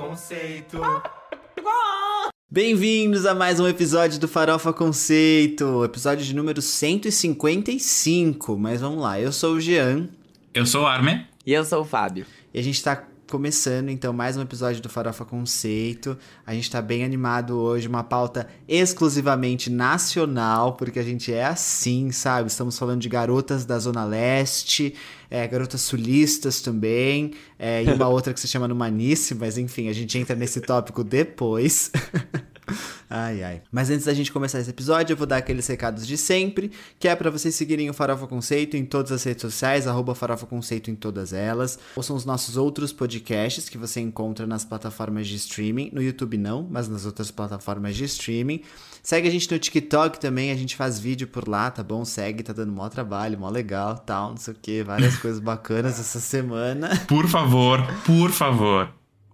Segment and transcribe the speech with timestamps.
[0.00, 0.80] Conceito.
[2.50, 8.56] Bem-vindos a mais um episódio do Farofa Conceito, episódio de número 155.
[8.56, 10.08] Mas vamos lá, eu sou o Jean
[10.54, 11.26] Eu sou o Armin.
[11.44, 12.24] E eu sou o Fábio.
[12.54, 16.18] e a gente tá começando então mais um episódio do Farofa Conceito.
[16.44, 22.10] A gente tá bem animado hoje, uma pauta exclusivamente nacional, porque a gente é assim,
[22.10, 22.48] sabe?
[22.48, 24.96] Estamos falando de garotas da Zona Leste,
[25.30, 29.92] é, garotas sulistas também, é, e uma outra que se chama Numanice, mas enfim, a
[29.92, 31.92] gente entra nesse tópico depois.
[33.12, 33.62] Ai, ai.
[33.72, 37.08] Mas antes da gente começar esse episódio, eu vou dar aqueles recados de sempre, que
[37.08, 40.92] é pra vocês seguirem o Farofa Conceito em todas as redes sociais, arroba Farofa Conceito
[40.92, 41.76] em todas elas.
[41.96, 46.66] Ouçam os nossos outros podcasts que você encontra nas plataformas de streaming, no YouTube não,
[46.70, 48.62] mas nas outras plataformas de streaming.
[49.02, 52.04] Segue a gente no TikTok também, a gente faz vídeo por lá, tá bom?
[52.04, 55.98] Segue, tá dando mó trabalho, mó legal, tal, não sei o que, várias coisas bacanas
[55.98, 56.90] essa semana.
[57.08, 58.88] Por favor, por favor.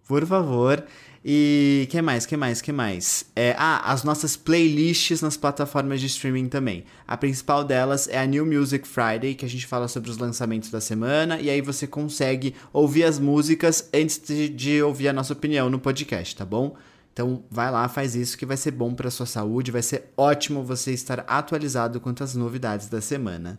[0.07, 0.85] Por favor.
[1.29, 3.27] E que mais, que mais, que mais?
[3.35, 6.85] É, ah, as nossas playlists nas plataformas de streaming também.
[7.05, 10.71] A principal delas é a New Music Friday, que a gente fala sobre os lançamentos
[10.71, 15.33] da semana, e aí você consegue ouvir as músicas antes de, de ouvir a nossa
[15.33, 16.77] opinião no podcast, tá bom?
[17.13, 20.63] Então vai lá, faz isso que vai ser bom pra sua saúde, vai ser ótimo
[20.63, 23.59] você estar atualizado quanto às novidades da semana.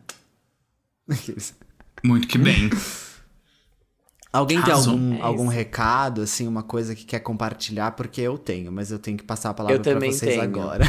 [2.01, 2.69] Muito que bem.
[4.31, 7.92] Alguém tem algum, É algum recado, assim, uma coisa que quer compartilhar?
[7.92, 10.44] Porque eu tenho, mas eu tenho que passar a palavra Eu pra também vocês tenho.
[10.44, 10.86] agora.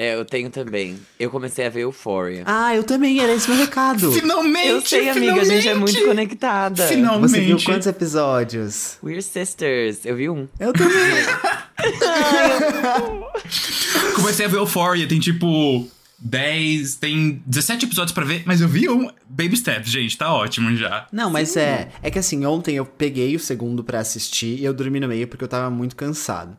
[0.00, 0.96] É, eu tenho também.
[1.18, 2.44] Eu comecei a ver Euphoria.
[2.46, 4.10] Ah, eu também, era esse meu recado.
[4.14, 4.68] Finalmente!
[4.68, 6.86] eu sei, amiga, a gente é muito conectada.
[6.86, 7.30] Finalmente!
[7.32, 8.96] Você viu quantos episódios?
[9.02, 10.06] We're sisters.
[10.06, 10.46] Eu vi um.
[10.60, 10.94] Eu também.
[14.14, 15.88] Comecei a ver Euphoria, tem tipo
[16.20, 20.74] 10, tem 17 episódios pra ver, mas eu vi um Baby Steps, gente, tá ótimo
[20.76, 21.06] já.
[21.12, 21.90] Não, mas é.
[22.02, 25.28] É que assim, ontem eu peguei o segundo pra assistir e eu dormi no meio
[25.28, 26.56] porque eu tava muito cansado.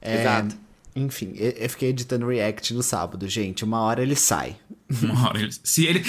[0.00, 0.56] É, Exato.
[0.96, 3.64] Enfim, eu eu fiquei editando react no sábado, gente.
[3.64, 4.56] Uma hora ele sai.
[5.02, 6.02] Uma hora ele- Se ele.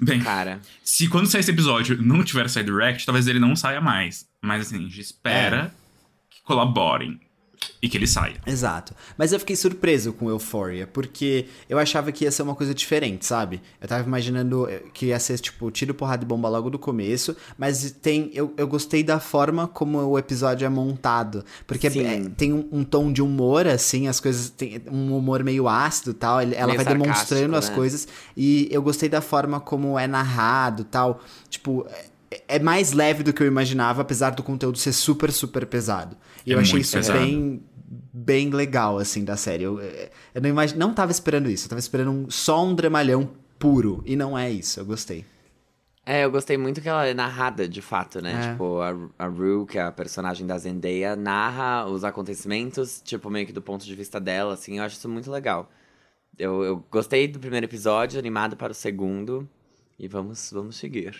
[0.00, 3.80] Bem, Cara, se quando sair esse episódio não tiver saído direct, talvez ele não saia
[3.80, 4.26] mais.
[4.42, 5.72] Mas assim, a gente espera
[6.30, 7.20] que colaborem
[7.82, 8.36] e que ele saia.
[8.46, 8.94] Exato.
[9.16, 13.24] Mas eu fiquei surpreso com Euphoria, porque eu achava que ia ser uma coisa diferente,
[13.26, 13.60] sabe?
[13.80, 17.36] Eu tava imaginando eh, que ia ser, tipo, tiro, porrada e bomba logo do começo,
[17.58, 18.30] mas tem.
[18.34, 21.44] Eu, eu gostei da forma como o episódio é montado.
[21.66, 24.50] Porque é- tem um, um tom de humor, assim, as coisas.
[24.50, 26.40] Tem um humor meio ácido e tal.
[26.42, 27.74] ele- Ela Meio vai demonstrando sarcástico, as né?
[27.74, 28.08] coisas.
[28.36, 31.20] E eu gostei da forma como é narrado tal.
[31.48, 31.86] Tipo.
[32.34, 36.16] É- É mais leve do que eu imaginava, apesar do conteúdo ser super, super pesado.
[36.46, 37.18] E É eu achei isso pesado.
[37.18, 37.62] bem
[38.12, 39.64] bem legal, assim, da série.
[39.64, 40.76] Eu, eu não, imag...
[40.76, 41.66] não tava esperando isso.
[41.66, 44.02] Eu tava esperando um- só um dramalhão puro.
[44.06, 44.80] E não é isso.
[44.80, 45.24] Eu gostei.
[46.06, 48.32] é, eu gostei muito que ela é narrada, de fato, né?
[48.32, 48.50] É.
[48.52, 53.46] Tipo, a, a Rue, que é a personagem da Zendaya, narra os acontecimentos, tipo, meio
[53.46, 54.78] que do ponto de vista dela, assim.
[54.78, 55.70] Eu acho isso muito legal.
[56.38, 59.48] Eu, eu gostei do primeiro episódio, animado para o segundo.
[59.98, 61.14] E vamos, vamos seguir.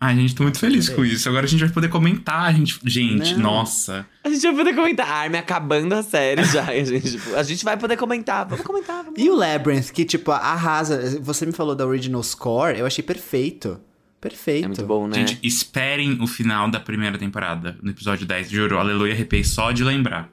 [0.00, 1.28] Ai, gente, tô muito feliz com isso.
[1.28, 2.78] Agora a gente vai poder comentar, gente.
[2.84, 3.42] Gente, Não.
[3.42, 4.06] nossa.
[4.22, 5.08] A gente vai poder comentar.
[5.08, 6.64] A Armin acabando a série já.
[6.68, 8.46] a, gente, tipo, a gente vai poder comentar.
[8.46, 11.18] Vamos comentar, vamos E o Labyrinth, que, tipo, arrasa.
[11.20, 12.78] Você me falou da original score.
[12.78, 13.80] Eu achei perfeito.
[14.20, 14.64] Perfeito.
[14.64, 15.16] É muito bom, né?
[15.16, 18.50] Gente, esperem o final da primeira temporada, no episódio 10.
[18.50, 20.30] Juro, aleluia, arrepiei só de lembrar.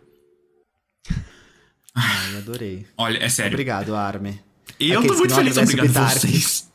[1.94, 2.86] Ai, adorei.
[2.98, 3.54] Olha, é sério.
[3.54, 4.40] Obrigado, Armin.
[4.80, 6.71] Eu Aqueles tô muito feliz, obrigado a vocês.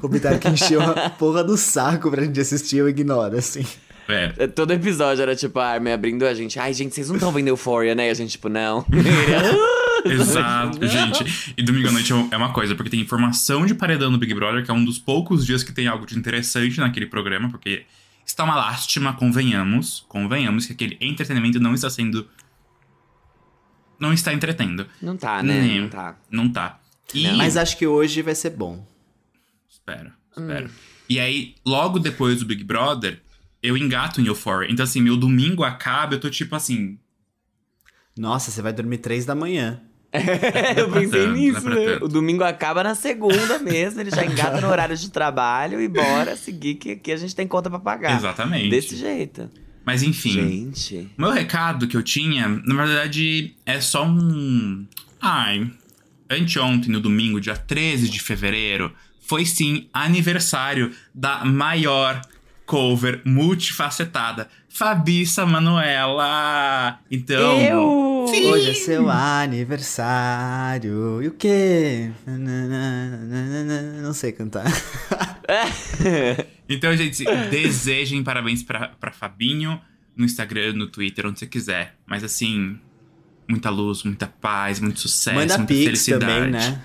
[0.00, 2.78] O Bitark encheu a porra do saco pra gente assistir.
[2.78, 3.66] Eu ignoro, assim.
[4.08, 4.32] É.
[4.36, 6.58] É, Todo episódio era tipo a Armin abrindo a gente.
[6.58, 8.08] Ai, gente, vocês não estão vendo Euphoria, né?
[8.08, 8.84] E a gente, tipo, não.
[10.04, 11.54] Exato, gente.
[11.56, 14.64] E domingo à noite é uma coisa, porque tem informação de paredão no Big Brother,
[14.64, 17.84] que é um dos poucos dias que tem algo de interessante naquele programa, porque
[18.26, 22.28] está uma lástima, convenhamos, convenhamos que aquele entretenimento não está sendo.
[23.98, 24.86] Não está entretendo.
[25.00, 25.60] Não tá, né?
[25.60, 25.80] Nem.
[25.82, 26.16] Não tá.
[26.30, 26.80] Não tá.
[27.14, 27.28] E...
[27.28, 27.36] Não.
[27.36, 28.84] Mas acho que hoje vai ser bom.
[29.82, 30.70] Espero, espero.
[31.08, 33.20] E aí, logo depois do Big Brother,
[33.60, 34.70] eu engato em Euphoria.
[34.70, 36.98] Então, assim, meu domingo acaba, eu tô tipo assim.
[38.16, 39.80] Nossa, você vai dormir três da manhã.
[40.76, 41.98] eu pensei tanto, é nisso, né?
[42.00, 46.36] O domingo acaba na segunda mesmo, ele já engata no horário de trabalho e bora
[46.36, 48.16] seguir que aqui a gente tem conta pra pagar.
[48.16, 48.68] Exatamente.
[48.68, 49.50] Desse jeito.
[49.84, 50.32] Mas enfim.
[50.32, 51.10] Gente.
[51.18, 54.86] O meu recado que eu tinha, na verdade, é só um.
[55.20, 55.70] Ai.
[56.30, 62.20] Anteontem, no domingo, dia 13 de fevereiro, foi sim aniversário da maior
[62.66, 66.98] cover multifacetada, Fabissa Manuela.
[67.10, 67.60] Então.
[67.60, 68.26] Eu!
[68.28, 68.50] Sim.
[68.50, 71.20] Hoje é seu aniversário.
[71.22, 72.10] E o quê?
[74.02, 74.64] Não sei cantar.
[76.68, 79.80] Então, gente, desejem parabéns pra, pra Fabinho.
[80.16, 81.96] no Instagram, no Twitter, onde você quiser.
[82.06, 82.78] Mas assim,
[83.48, 86.24] muita luz, muita paz, muito sucesso, Manda muita pix felicidade.
[86.24, 86.82] também, né?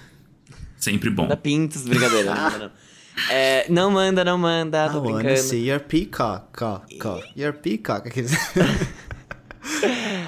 [0.77, 1.23] Sempre bom.
[1.23, 2.33] Manda pintos, brincadeira.
[2.33, 2.71] não, manda, não.
[3.31, 5.39] É, não manda, não manda, I tô wanna brincando.
[5.41, 7.27] see your peacock, cock, cock.
[7.35, 8.07] Your peacock.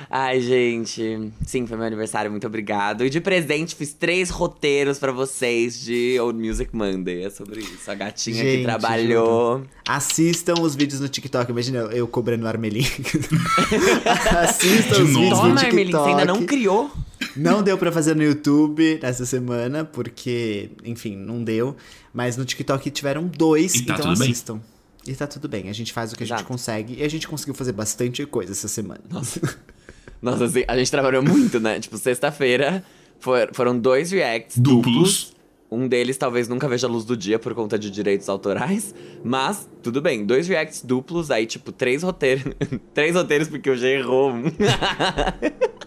[0.10, 1.32] Ai, gente.
[1.46, 3.06] Sim, foi meu aniversário, muito obrigado.
[3.06, 7.26] E de presente, fiz três roteiros pra vocês de Old Music Monday.
[7.26, 7.90] É sobre isso.
[7.90, 9.64] A gatinha Gente, que trabalhou.
[9.88, 11.52] Assistam os vídeos no TikTok.
[11.52, 12.82] Imagina eu, eu cobrando o Armelin.
[14.42, 15.20] Assistam De os novo.
[15.22, 15.68] vídeos no Toma, TikTok.
[15.68, 16.92] Armelin, você ainda não criou.
[17.36, 21.76] Não deu pra fazer no YouTube nessa semana, porque, enfim, não deu.
[22.14, 24.30] Mas no TikTok tiveram dois, E tá então tudo bem.
[24.30, 24.62] assistam.
[25.08, 26.96] E tá tudo bem, a gente faz o que a gente consegue.
[27.00, 29.02] E a gente conseguiu fazer bastante coisa essa semana.
[30.22, 31.80] Nossa, assim, a gente trabalhou muito, né?
[31.80, 32.84] Tipo, sexta-feira
[33.20, 35.34] for- foram dois reacts Duplos.
[35.72, 38.94] Um deles talvez nunca veja a luz do dia por conta de direitos autorais.
[39.24, 42.44] Mas, tudo bem, dois reacts duplos, aí, tipo, três roteiros.
[42.94, 44.34] três roteiros porque o G errou.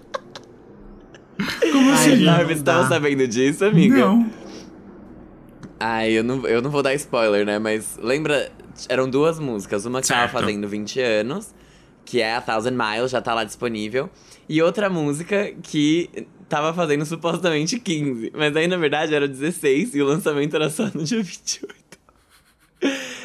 [1.73, 2.29] Como Ai, assim?
[2.29, 2.89] Ah, você tava dá.
[2.89, 3.97] sabendo disso, amiga?
[3.97, 4.31] Não.
[5.81, 7.59] Ai, eu não, eu não vou dar spoiler, né?
[7.59, 8.53] Mas lembra,
[8.89, 9.85] eram duas músicas.
[9.85, 10.33] Uma que tava Certo.
[10.45, 11.53] fazendo 20 anos,
[12.05, 14.09] que é a Thousand Miles, já tá lá disponível.
[14.49, 16.09] E outra música que
[16.49, 18.31] tava fazendo supostamente 15.
[18.35, 21.75] Mas aí, na verdade, era 16 e o lançamento era só no dia 28.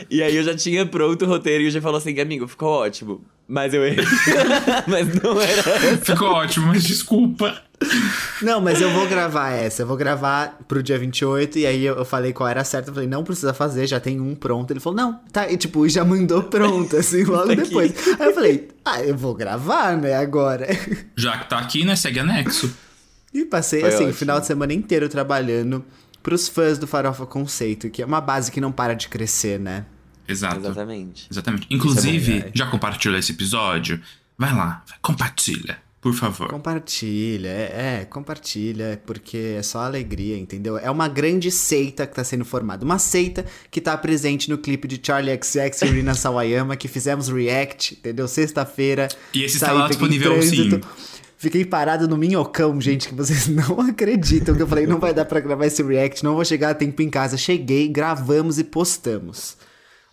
[0.10, 2.70] E aí eu já tinha pronto o roteiro e o G falou assim, amigo, ficou
[2.70, 3.22] ótimo.
[3.48, 4.04] Mas eu errei.
[4.88, 6.14] mas não era essa.
[6.14, 7.62] Ficou ótimo, mas desculpa.
[8.42, 9.84] Não, mas eu vou gravar essa.
[9.84, 11.60] Eu vou gravar pro dia 28.
[11.60, 12.90] E aí eu, eu falei qual era certo.
[12.90, 14.72] Eu falei, não precisa fazer, já tem um pronto.
[14.72, 15.50] Ele falou, não, tá.
[15.50, 17.62] E tipo, já mandou pronto, assim, logo Aqui.
[17.62, 17.94] depois.
[18.20, 20.68] Aí eu falei, ah, eu vou gravar, né, agora.
[21.16, 21.96] Já que tá aqui, né?
[21.96, 22.70] Segue anexo.
[23.34, 24.18] E passei, Foi assim, o ótimo.
[24.18, 25.86] final de semana inteiro trabalhando
[26.24, 29.86] pros fãs do Farofa Conceito, que é uma base que não para de crescer, né?
[30.28, 30.60] Exato.
[30.60, 31.28] Exatamente.
[31.32, 31.68] Exatamente.
[31.70, 32.52] Inclusive, verdade.
[32.54, 34.02] já compartilhou esse episódio?
[34.38, 36.50] Vai lá, compartilha, por favor.
[36.50, 40.78] Compartilha, é, é, compartilha, porque é só alegria, entendeu?
[40.78, 42.86] É uma grande seita que tá sendo formada.
[42.86, 47.30] Uma seita que tá presente no clipe de Charlie XX e Rina Sawayama, que fizemos
[47.30, 48.28] react, entendeu?
[48.28, 49.08] Sexta-feira.
[49.34, 50.80] E esse está lá disponível, sim.
[51.40, 54.56] Fiquei parado no Minhocão, gente, que vocês não acreditam.
[54.56, 57.02] Que eu falei, não vai dar pra gravar esse react, não vou chegar a tempo
[57.02, 57.38] em casa.
[57.38, 59.56] Cheguei, gravamos e postamos.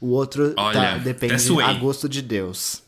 [0.00, 1.64] O outro tá, Olha, depende até suei.
[1.64, 2.82] a gosto de Deus.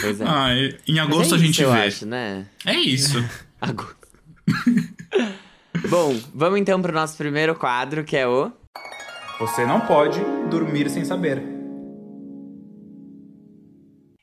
[0.00, 0.24] Pois é.
[0.26, 1.78] Ai, em agosto é a gente isso, eu vê.
[1.80, 2.46] acho, né?
[2.64, 3.18] É isso.
[3.60, 3.96] Agosto.
[5.88, 8.50] Bom, vamos então pro nosso primeiro quadro, que é o.
[9.38, 11.42] Você não pode dormir sem saber.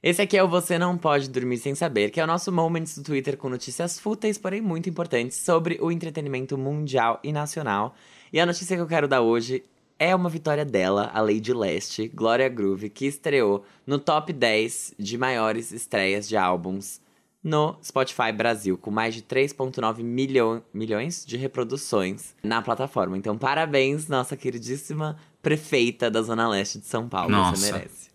[0.02, 2.98] Esse aqui é o Você Não Pode Dormir Sem Saber, que é o nosso Moments
[2.98, 7.94] do Twitter com notícias fúteis, porém muito importantes, sobre o entretenimento mundial e nacional.
[8.32, 9.62] E a notícia que eu quero dar hoje
[10.00, 15.18] é uma vitória dela, a Lady Leste, Gloria Groove, que estreou no top 10 de
[15.18, 17.02] maiores estreias de álbuns
[17.44, 23.18] no Spotify Brasil, com mais de 3,9 milhão, milhões de reproduções na plataforma.
[23.18, 27.32] Então, parabéns, nossa queridíssima prefeita da Zona Leste de São Paulo.
[27.32, 27.58] Nossa.
[27.58, 28.10] Você merece.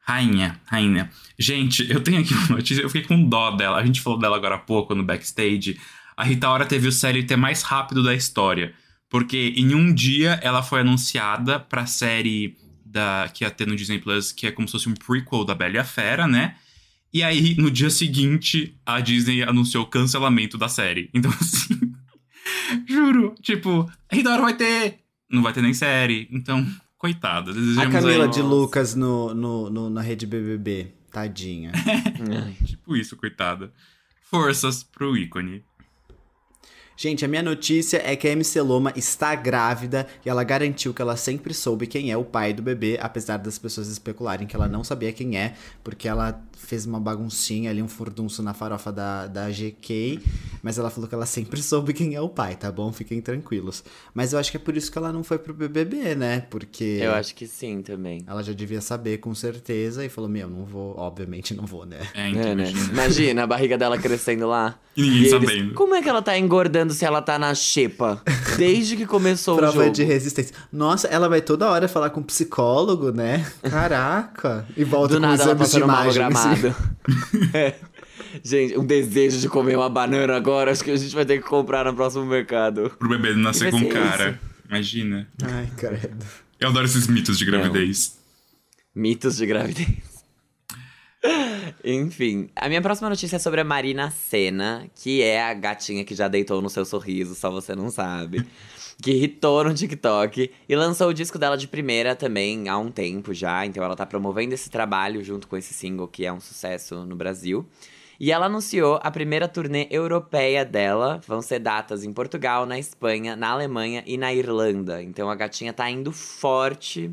[0.00, 1.10] Rainha, rainha.
[1.38, 3.78] Gente, eu tenho aqui uma notícia, eu fiquei com dó dela.
[3.78, 5.80] A gente falou dela agora há pouco no backstage.
[6.16, 8.74] A Rita Ora teve o CLT mais rápido da história.
[9.08, 13.98] Porque em um dia ela foi anunciada pra série da, que ia ter no Disney
[13.98, 16.56] Plus, que é como se fosse um prequel da Bela e a Fera, né?
[17.12, 21.10] E aí, no dia seguinte, a Disney anunciou o cancelamento da série.
[21.14, 21.78] Então, assim.
[22.88, 24.98] juro, tipo, a Rita Ora vai ter.
[25.30, 26.28] Não vai ter nem série.
[26.30, 26.66] Então,
[26.98, 27.52] coitada.
[27.80, 30.92] A Camila aí- de Lucas no, no, no- na rede BBB.
[31.10, 31.70] Tadinha.
[31.74, 32.56] Ai.
[32.66, 33.72] Tipo isso, coitada.
[34.28, 35.62] Forças pro ícone.
[36.96, 41.02] Gente, a minha notícia é que a MC Loma está grávida e ela garantiu que
[41.02, 44.68] ela sempre soube quem é o pai do bebê, apesar das pessoas especularem que ela
[44.68, 49.26] não sabia quem é, porque ela fez uma baguncinha ali, um furdunço na farofa da,
[49.26, 50.20] da GK,
[50.62, 52.92] mas ela falou que ela sempre soube quem é o pai, tá bom?
[52.92, 53.82] Fiquem tranquilos.
[54.12, 56.40] Mas eu acho que é por isso que ela não foi pro BBB, né?
[56.50, 58.22] Porque Eu acho que sim também.
[58.26, 62.00] ela já devia saber com certeza e falou: Meu, não vou, obviamente não vou, né?
[62.14, 62.70] É, então, É, né?
[62.70, 62.92] imagina.
[62.92, 64.78] Imagina a barriga dela crescendo lá.
[64.96, 65.74] E ninguém eles- sabendo.
[65.74, 68.22] Como é que ela tá engordando se ela tá na xepa?
[68.56, 69.90] Desde que começou o Prova jogo.
[69.90, 70.54] de resistência.
[70.72, 73.44] Nossa, ela vai toda hora falar com um psicólogo, né?
[73.68, 74.66] Caraca.
[74.76, 76.22] E volta Do com nada ela exames de imagem.
[76.54, 76.74] Gramado.
[77.54, 77.74] É.
[78.42, 80.72] Gente, um desejo de comer uma banana agora.
[80.72, 82.90] Acho que a gente vai ter que comprar no próximo mercado.
[82.98, 84.40] Pro bebê nascer com cara.
[84.68, 85.28] Imagina.
[85.42, 86.24] Ai, credo.
[86.58, 88.18] Eu adoro esses mitos de gravidez.
[88.94, 90.14] Mitos de gravidez.
[91.84, 96.14] Enfim, a minha próxima notícia é sobre a Marina Senna, que é a gatinha que
[96.14, 98.44] já deitou no seu sorriso, só você não sabe.
[99.02, 103.34] Que hitou no TikTok e lançou o disco dela de primeira também há um tempo
[103.34, 103.64] já.
[103.66, 107.16] Então ela tá promovendo esse trabalho junto com esse single que é um sucesso no
[107.16, 107.66] Brasil.
[108.18, 111.20] E ela anunciou a primeira turnê europeia dela.
[111.26, 115.02] Vão ser datas em Portugal, na Espanha, na Alemanha e na Irlanda.
[115.02, 117.10] Então a gatinha tá indo forte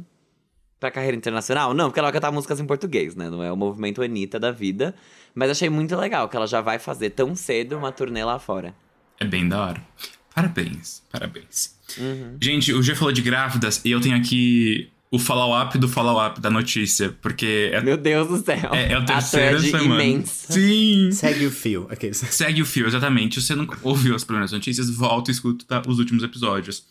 [0.79, 1.73] pra carreira internacional.
[1.73, 3.29] Não, porque ela vai cantar músicas em português, né?
[3.29, 4.93] Não é o movimento Anitta da vida.
[5.33, 8.75] Mas achei muito legal que ela já vai fazer tão cedo uma turnê lá fora.
[9.19, 9.81] É bem da hora.
[10.33, 11.75] Parabéns, parabéns.
[11.97, 12.37] Uhum.
[12.41, 16.49] Gente, o G falou de grávidas e eu tenho aqui o follow-up do follow-up da
[16.49, 17.69] notícia, porque...
[17.73, 18.69] É, Meu Deus do céu.
[18.73, 20.01] É, é a terceira semana.
[20.01, 20.53] Imensa.
[20.53, 21.11] Sim!
[21.11, 21.85] Segue o fio.
[21.91, 22.17] Aqueles.
[22.17, 23.41] Segue o fio, exatamente.
[23.41, 26.85] Se você não ouviu as primeiras notícias, volta e escuta os últimos episódios.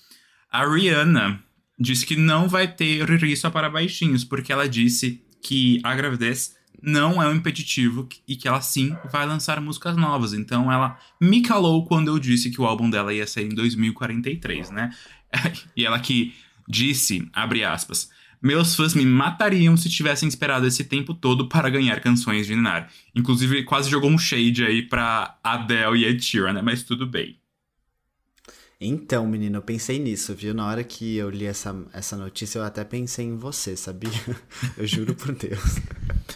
[0.52, 1.42] A Rihanna
[1.78, 6.54] disse que não vai ter Riri só para baixinhos, porque ela disse que a gravidez
[6.82, 10.32] não é um impeditivo e que ela sim vai lançar músicas novas.
[10.32, 14.70] Então ela me calou quando eu disse que o álbum dela ia sair em 2043,
[14.70, 14.90] né?
[15.76, 16.34] e ela que
[16.68, 18.10] disse, abre aspas,
[18.42, 22.90] meus fãs me matariam se tivessem esperado esse tempo todo para ganhar canções de Ninar.
[23.14, 26.62] Inclusive, quase jogou um shade aí pra Adele e Ed Sheeran, né?
[26.62, 27.38] Mas tudo bem.
[28.80, 30.54] Então, menino, eu pensei nisso, viu?
[30.54, 34.10] Na hora que eu li essa, essa notícia, eu até pensei em você, sabia?
[34.78, 35.76] Eu juro por Deus.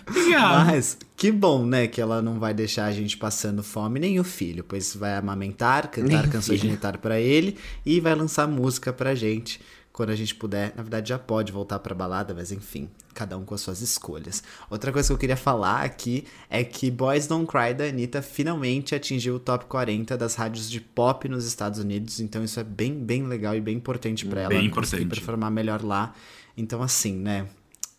[0.08, 0.66] Obrigado.
[0.66, 1.86] Mas que bom, né?
[1.86, 5.88] Que ela não vai deixar a gente passando fome, nem o filho, pois vai amamentar,
[5.92, 6.68] cantar Nem canções de.
[6.68, 9.60] Nitar pra ele e vai lançar música pra gente
[9.92, 10.72] quando a gente puder.
[10.76, 14.42] Na verdade, já pode voltar pra balada, mas enfim, cada um com as suas escolhas.
[14.68, 18.92] Outra coisa que eu queria falar aqui é que Boys Don't Cry da Anitta finalmente
[18.94, 22.92] atingiu o top 40 das rádios de pop nos Estados Unidos, então isso é bem,
[22.92, 25.06] bem legal e bem importante pra ela Bem importante.
[25.06, 26.12] performar melhor lá.
[26.56, 27.46] Então, assim, né?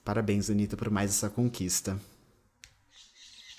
[0.06, 2.00] Parabéns, Anitta, por mais essa conquista.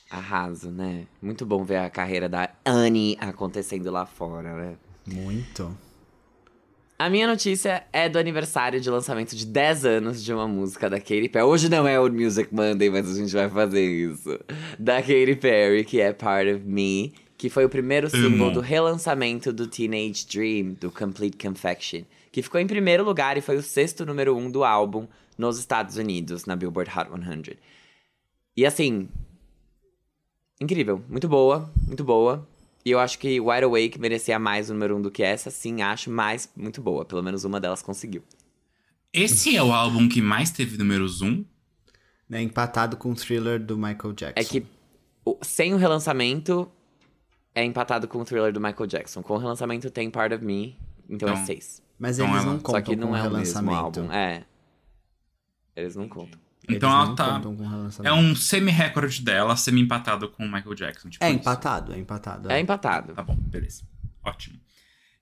[0.08, 1.08] Arraso, né?
[1.20, 4.76] Muito bom ver a carreira da Annie acontecendo lá fora, né?
[5.04, 5.76] Muito.
[6.96, 10.98] A minha notícia é do aniversário de lançamento de 10 anos de uma música da
[11.00, 11.44] Katy Perry.
[11.44, 14.38] Hoje não é o Music Monday, mas a gente vai fazer isso.
[14.78, 18.52] Da Katy Perry, que é Part of Me, que foi o primeiro single Amo.
[18.52, 23.56] do relançamento do Teenage Dream, do Complete Confection, que ficou em primeiro lugar e foi
[23.56, 27.56] o sexto número um do álbum nos Estados Unidos, na Billboard Hot 100.
[28.56, 29.08] E assim,
[30.60, 32.46] incrível, muito boa, muito boa.
[32.84, 35.82] E eu acho que Wide Awake merecia mais o número um do que essa, sim,
[35.82, 37.04] acho, mas muito boa.
[37.04, 38.22] Pelo menos uma delas conseguiu.
[39.12, 41.44] Esse é o álbum que mais teve números 1?
[42.28, 44.40] Né, empatado com o thriller do Michael Jackson.
[44.40, 44.66] É que
[45.42, 46.68] sem o relançamento
[47.54, 49.22] é empatado com o thriller do Michael Jackson.
[49.22, 50.76] Com o relançamento tem Part of Me,
[51.08, 51.82] então, Então, é seis.
[51.98, 53.54] Mas Então eles ela- não Só contam Só que não com é o o mesmo
[53.60, 54.00] relançamento.
[54.00, 54.12] álbum.
[54.12, 54.44] É.
[55.76, 56.40] Eles não contam.
[56.66, 58.02] Eles Então não ela tá.
[58.02, 61.10] É um semi-recorde dela, semi-empatado com o Michael Jackson.
[61.10, 61.38] Tipo É isso.
[61.38, 62.50] empatado, é empatado.
[62.50, 63.12] É empatado.
[63.12, 63.82] Tá bom, beleza.
[64.24, 64.58] Ótimo.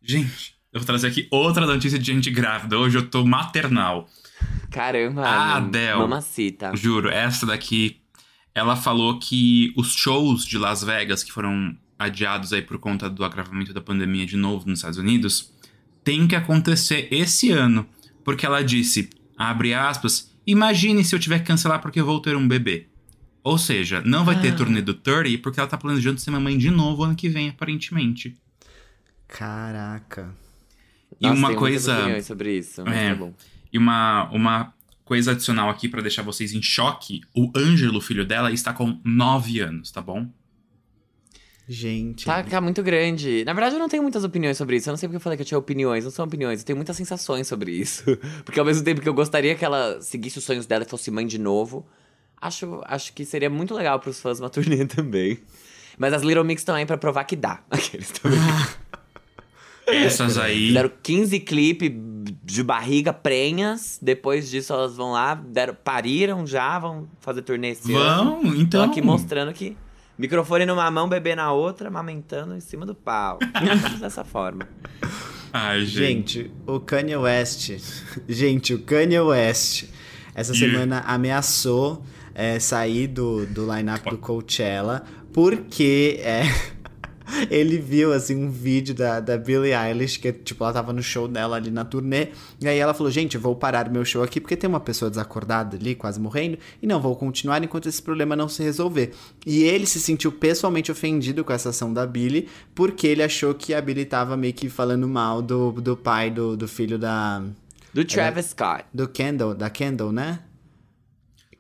[0.01, 2.79] Gente, eu vou trazer aqui outra notícia de gente grávida.
[2.79, 4.09] Hoje eu tô maternal.
[4.71, 5.57] Caramba, A.
[5.57, 5.99] Adele.
[5.99, 6.75] Mamacita.
[6.75, 8.01] Juro, essa daqui.
[8.55, 13.25] Ela falou que os shows de Las Vegas, que foram adiados aí por conta do
[13.25, 15.53] agravamento da pandemia de novo nos Estados Unidos,
[16.03, 17.87] tem que acontecer esse ano.
[18.25, 22.37] Porque ela disse, abre aspas, imagine se eu tiver que cancelar porque eu vou ter
[22.37, 22.89] um bebê.
[23.43, 24.57] Ou seja, não vai ter Ah.
[24.57, 28.37] turnê do 30 porque ela tá planejando ser mamãe de novo ano que vem, aparentemente.
[29.29, 30.35] Caraca.
[31.21, 32.23] E Nossa, uma coisa.
[32.23, 33.09] sobre isso, mas É.
[33.11, 33.35] tá bom.
[33.73, 34.75] E uma, uma
[35.05, 39.61] coisa adicional aqui pra deixar vocês em choque: o Ângelo, filho dela, está com 9
[39.61, 40.29] anos, tá bom?
[41.67, 42.27] Gente.
[42.27, 43.43] Tá, tá muito grande.
[43.45, 44.89] Na verdade, eu não tenho muitas opiniões sobre isso.
[44.89, 46.05] Eu não sei porque eu falei que eu tinha opiniões.
[46.05, 46.61] Não são opiniões.
[46.61, 48.05] Eu tenho muitas sensações sobre isso.
[48.45, 51.11] Porque ao mesmo tempo que eu gostaria que ela seguisse os sonhos dela e fosse
[51.11, 51.87] mãe de novo,
[52.41, 55.39] acho, acho que seria muito legal pros fãs uma turnê também.
[55.97, 57.63] Mas as Little Mix também pra provar que dá.
[57.71, 58.39] Aqueles também.
[59.87, 60.73] Essas aí.
[60.73, 61.91] Deram 15 clipes
[62.43, 63.99] de barriga prenhas.
[64.03, 68.43] Depois disso, elas vão lá, deram, pariram já, vão fazer turnê esse ano.
[68.43, 68.85] Vão, então.
[68.85, 69.77] Tô aqui mostrando que
[70.19, 73.39] microfone numa mão, bebê na outra, amamentando em cima do pau.
[74.01, 74.69] Dessa forma.
[75.53, 76.39] Ai, gente.
[76.43, 77.71] Gente, o Kanye West.
[78.29, 79.85] Gente, o Kanye West.
[80.35, 80.73] Essa Yeah.
[80.79, 82.03] semana ameaçou
[82.35, 86.43] é, sair do, do line-up do Coachella porque é,
[87.51, 91.27] ele viu assim um vídeo da, da Billie Eilish, que tipo, ela tava no show
[91.27, 92.29] dela ali na turnê,
[92.61, 95.11] e aí ela falou: Gente, eu vou parar meu show aqui porque tem uma pessoa
[95.11, 99.13] desacordada ali, quase morrendo, e não vou continuar enquanto esse problema não se resolver.
[99.47, 103.73] E ele se sentiu pessoalmente ofendido com essa ação da Billie, porque ele achou que
[103.75, 107.43] a Billie tava meio que falando mal do, do pai do, do filho da.
[107.93, 108.85] Do Travis Scott.
[108.93, 110.41] Do Kendall, da Kendall, né?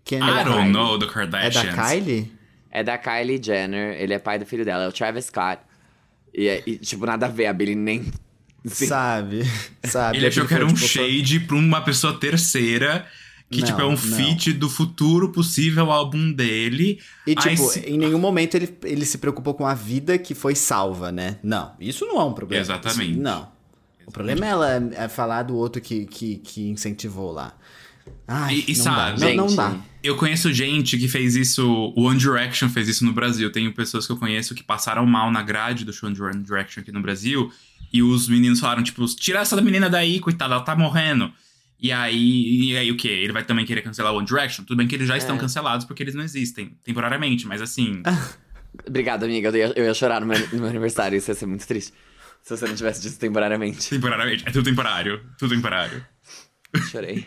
[0.04, 0.72] Quem I é don't Kylie?
[0.72, 1.76] know the É Kardashians.
[1.76, 2.32] da Kylie?
[2.74, 5.62] É da Kylie Jenner, ele é pai do filho dela, é o Travis Scott.
[6.34, 8.04] E, é- e, tipo, nada a ver, a Billie nem.
[8.66, 8.86] Sim.
[8.88, 9.42] Sabe?
[9.84, 10.16] Sabe?
[10.18, 13.06] Ele achou que era um Tipo, shade pra uma pessoa terceira.
[13.50, 13.96] Que, Não, tipo, é um não.
[13.96, 16.98] feat do futuro possível álbum dele.
[17.26, 20.34] E, Aí tipo, se- em nenhum momento ele, ele se preocupou com a vida que
[20.34, 21.36] foi salva, né?
[21.42, 22.60] Não, isso não é um problema.
[22.62, 23.12] Exatamente.
[23.12, 23.52] Isso- não.
[24.06, 27.54] O problema é ela é falar do outro que, que, que incentivou lá.
[28.26, 29.26] Ai, E- e não sabe, dá.
[29.28, 29.76] Não, não gente, dá.
[30.02, 31.66] Eu conheço gente que fez isso.
[31.96, 33.50] O One Direction fez isso no Brasil.
[33.50, 36.92] Tenho pessoas que eu conheço que passaram mal na grade do show One Direction aqui
[36.92, 37.50] no Brasil.
[37.92, 41.32] E os meninos falaram, tipo, tira essa menina daí, coitada, ela tá morrendo.
[41.80, 43.08] E aí, e aí o quê?
[43.08, 44.64] Ele vai também querer cancelar o One Direction?
[44.64, 45.38] Tudo bem que eles já estão É.
[45.38, 48.02] cancelados porque eles não existem, temporariamente, mas assim.
[48.86, 49.48] Obrigado, amiga.
[49.50, 51.92] Eu ia, eu ia chorar no meu, no meu aniversário, isso ia ser muito triste.
[52.42, 53.88] Se você não tivesse dito temporariamente.
[53.88, 54.44] temporariamente.
[54.46, 55.20] É tudo temporário.
[55.38, 56.04] Tudo temporário.
[56.90, 57.26] Chorei.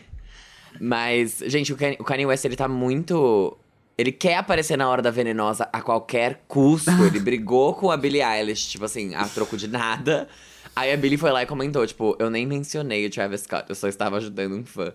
[0.80, 3.56] Mas, gente, o Kanye, West, ele tá muito.
[3.96, 6.90] Ele quer aparecer na hora da venenosa a qualquer custo.
[7.04, 10.28] Ele brigou com a Billie Eilish, tipo assim, a troco de nada.
[10.76, 13.74] Aí a Billie foi lá e comentou, tipo, eu nem mencionei o Travis Scott, eu
[13.74, 14.92] só estava ajudando um fã.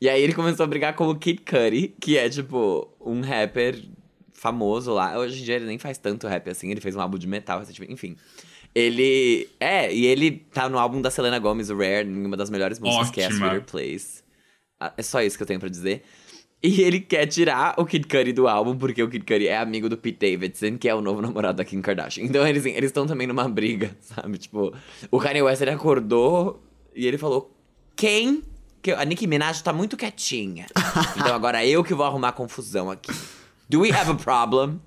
[0.00, 3.82] E aí ele começou a brigar com o Kid Cudi, que é, tipo, um rapper
[4.32, 5.18] famoso lá.
[5.18, 7.58] Hoje em dia ele nem faz tanto rap assim, ele fez um álbum de metal
[7.58, 8.16] recentemente, enfim.
[8.74, 9.48] Ele.
[9.58, 12.78] É, e ele tá no álbum da Selena Gomez, o Rare, em uma das melhores
[12.78, 13.46] músicas, que é a Ótima.
[13.46, 14.22] Sweeter Place.
[14.80, 16.02] Ah, É só isso que eu tenho pra dizer.
[16.62, 19.88] E ele quer tirar o Kid Cudi do álbum, porque o Kid Cudi é amigo
[19.88, 22.24] do Pete Davidson, que é o novo namorado da Kim Kardashian.
[22.24, 24.38] Então eles eles estão também numa briga, sabe?
[24.38, 24.74] Tipo,
[25.10, 26.62] o Kanye West ele acordou
[26.94, 27.54] e ele falou:
[27.94, 28.42] Quem?
[28.82, 30.66] Que a Nicki Minaj tá muito quietinha.
[31.18, 33.12] Então agora eu que vou arrumar confusão aqui.
[33.68, 34.80] Do we have a problem?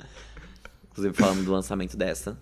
[0.91, 2.37] Inclusive falando do lançamento dessa.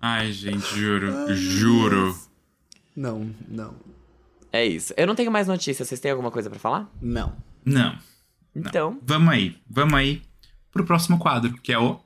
[0.00, 1.34] Ai, gente, juro.
[1.34, 2.18] juro.
[2.96, 3.74] Não, não,
[4.52, 4.94] É isso.
[4.96, 5.88] Eu não tenho mais notícias.
[5.88, 6.90] Vocês têm alguma coisa pra falar?
[7.00, 7.34] não.
[7.64, 7.98] Não.
[8.54, 9.56] Então, Vamos aí.
[9.68, 10.22] Vamos aí
[10.72, 12.00] pro próximo quadro, que é o.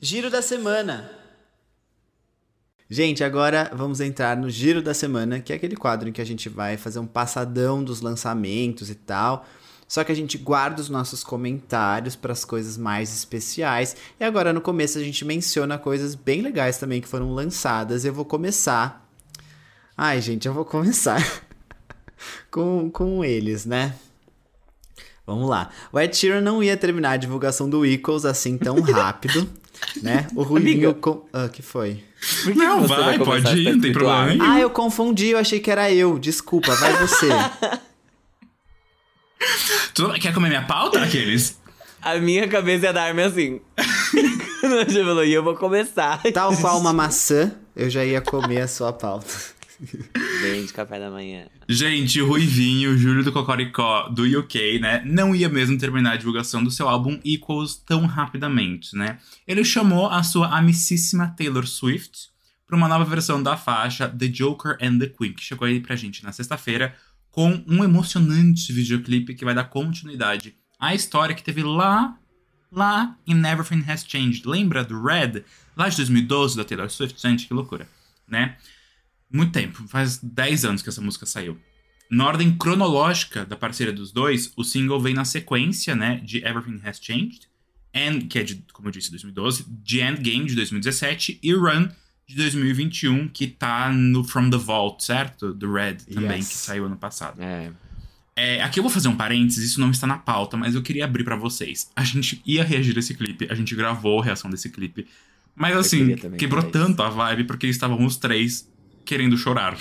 [0.00, 1.10] Giro da semana.
[2.88, 6.24] Gente, agora vamos entrar no Giro da Semana, que é aquele quadro em que a
[6.24, 9.44] gente vai fazer um passadão dos lançamentos e tal.
[9.86, 13.94] Só que a gente guarda os nossos comentários para as coisas mais especiais.
[14.18, 18.06] E agora no começo a gente menciona coisas bem legais também que foram lançadas.
[18.06, 19.06] Eu vou começar.
[19.96, 21.20] Ai, gente, eu vou começar
[22.50, 23.94] com, com eles, né?
[25.26, 25.68] Vamos lá.
[25.92, 29.48] O Ed Sheeran não ia terminar a divulgação do Equals assim tão rápido,
[30.02, 30.26] né?
[30.34, 30.94] O Ruivinho...
[30.94, 31.26] Com...
[31.32, 32.02] Ah, que foi?
[32.44, 34.42] que Não, que vai, começar pode ir, não tem problema nenhum.
[34.42, 36.18] Ah, eu confundi, eu achei que era eu.
[36.18, 37.28] Desculpa, vai você.
[39.94, 41.58] Tu quer comer minha pauta, aqueles?
[42.00, 43.60] A minha cabeça ia dar-me assim.
[44.60, 46.22] Quando você falou, e eu vou começar.
[46.32, 49.26] Tal qual uma maçã, eu já ia comer a sua pauta.
[50.42, 51.46] Bem de café da manhã.
[51.68, 55.02] Gente, Ruivinho, Júlio do Cocoricó, do UK, né?
[55.04, 59.18] Não ia mesmo terminar a divulgação do seu álbum Equals tão rapidamente, né?
[59.46, 62.30] Ele chamou a sua amicíssima Taylor Swift
[62.66, 65.96] para uma nova versão da faixa The Joker and the Queen, que chegou aí pra
[65.96, 66.94] gente na sexta-feira,
[67.30, 72.16] com um emocionante videoclipe que vai dar continuidade à história que teve lá,
[72.70, 74.46] lá em Everything Has Changed.
[74.46, 75.44] Lembra do Red?
[75.76, 77.20] Lá de 2012, da Taylor Swift?
[77.20, 77.88] Gente, que loucura,
[78.26, 78.56] né?
[79.30, 81.58] Muito tempo, faz 10 anos que essa música saiu.
[82.10, 86.80] Na ordem cronológica da parceria dos dois, o single vem na sequência, né, de Everything
[86.82, 87.40] Has Changed,
[87.94, 91.88] and, que é de, como eu disse, 2012, de Endgame de 2017 e Run
[92.26, 95.52] de 2021, que tá no From the Vault, certo?
[95.52, 96.48] Do Red também, Yes.
[96.48, 97.40] que saiu ano passado.
[97.42, 97.70] É.
[98.36, 101.04] É, aqui eu vou fazer um parênteses, isso não está na pauta, mas eu queria
[101.04, 101.90] abrir pra vocês.
[101.96, 105.06] A gente ia reagir a esse clipe, a gente gravou a reação desse clipe.
[105.56, 108.70] Mas assim, também quebrou tanto a vibe porque estavam os três
[109.08, 109.78] querendo chorar.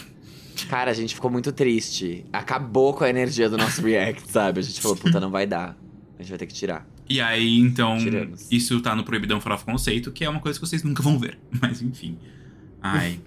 [0.69, 2.23] Cara, a gente ficou muito triste.
[2.31, 4.61] Acabou com a energia do nosso react, sabe?
[4.61, 5.77] A gente falou, puta, não vai dar.
[6.17, 6.87] A gente vai ter que tirar.
[7.09, 8.47] E aí, então, Tiramos.
[8.49, 11.37] isso tá no Proibidão Farofa Conceito, que é uma coisa que vocês nunca vão ver.
[11.61, 12.17] Mas enfim.
[12.81, 13.19] Ai.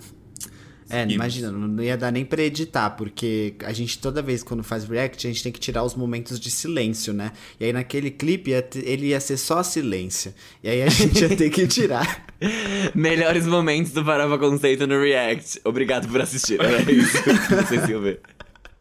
[0.90, 1.14] É, Seguimos.
[1.14, 5.26] imagina, não ia dar nem pra editar, porque a gente toda vez quando faz react,
[5.26, 7.30] a gente tem que tirar os momentos de silêncio, né?
[7.60, 10.34] E aí naquele clipe ele ia ser só silêncio.
[10.62, 12.26] E aí a gente ia ter que tirar.
[12.94, 15.60] Melhores momentos do Farofa Conceito no React.
[15.64, 16.60] Obrigado por assistir.
[16.60, 18.20] Era isso que vocês iam ver.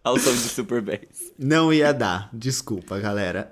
[0.04, 1.32] Ao som de Super Bass.
[1.38, 3.50] Não ia dar, desculpa, galera.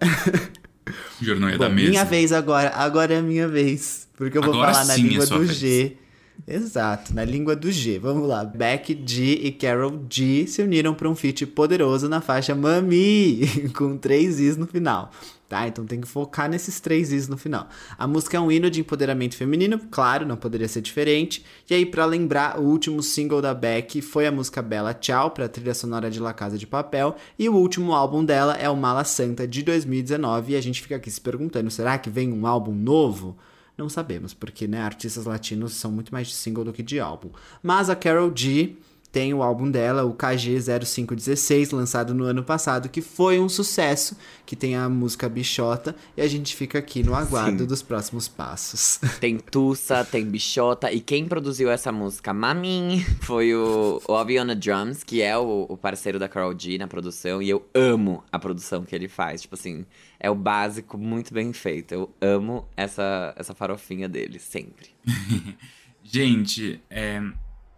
[1.22, 1.90] Juro, não ia Bom, dar mesmo.
[1.90, 4.08] minha vez agora, agora é a minha vez.
[4.16, 5.58] Porque eu vou Agora falar na é língua sua do vez.
[5.60, 5.98] G.
[6.46, 8.00] Exato, na língua do G.
[8.00, 8.44] Vamos lá.
[8.44, 13.42] Beck G e Carol G se uniram para um feat poderoso na faixa Mami,
[13.76, 15.12] com três Is no final.
[15.50, 17.70] Tá, então tem que focar nesses três Is no final.
[17.98, 21.46] A música é um hino de empoderamento feminino, claro, não poderia ser diferente.
[21.70, 25.46] E aí, para lembrar, o último single da Beck foi a música Bela Tchau, para
[25.46, 27.16] a trilha sonora de La Casa de Papel.
[27.40, 30.52] E o último álbum dela é o Mala Santa, de 2019.
[30.52, 33.38] E a gente fica aqui se perguntando: será que vem um álbum novo?
[33.78, 37.30] Não sabemos, porque né, artistas latinos são muito mais de single do que de álbum.
[37.62, 38.76] Mas a Carol G
[39.18, 44.56] tem o álbum dela, o KG0516, lançado no ano passado, que foi um sucesso, que
[44.56, 47.66] tem a música Bichota, e a gente fica aqui no aguardo Sim.
[47.66, 49.00] dos próximos passos.
[49.20, 55.04] Tem Tussa, tem Bichota, e quem produziu essa música, Mamin, foi o, o Aviona Drums,
[55.04, 58.84] que é o, o parceiro da Carol G na produção, e eu amo a produção
[58.84, 59.84] que ele faz, tipo assim,
[60.20, 64.90] é o básico muito bem feito, eu amo essa, essa farofinha dele, sempre.
[66.04, 67.20] gente, é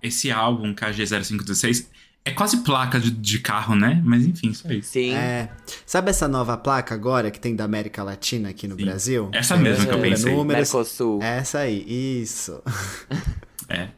[0.01, 1.87] esse álbum, KG0516,
[2.25, 4.01] é quase placa de, de, carro, né?
[4.03, 4.91] Mas enfim, só isso.
[4.91, 5.13] Sim.
[5.13, 5.49] É.
[5.85, 8.85] Sabe essa nova placa agora que tem da América Latina aqui no Sim.
[8.85, 9.29] Brasil?
[9.31, 10.35] Essa mesmo que eu pensei.
[10.35, 10.71] Números...
[10.73, 11.21] Mercosul.
[11.21, 12.61] Essa aí, isso.
[13.71, 13.89] É.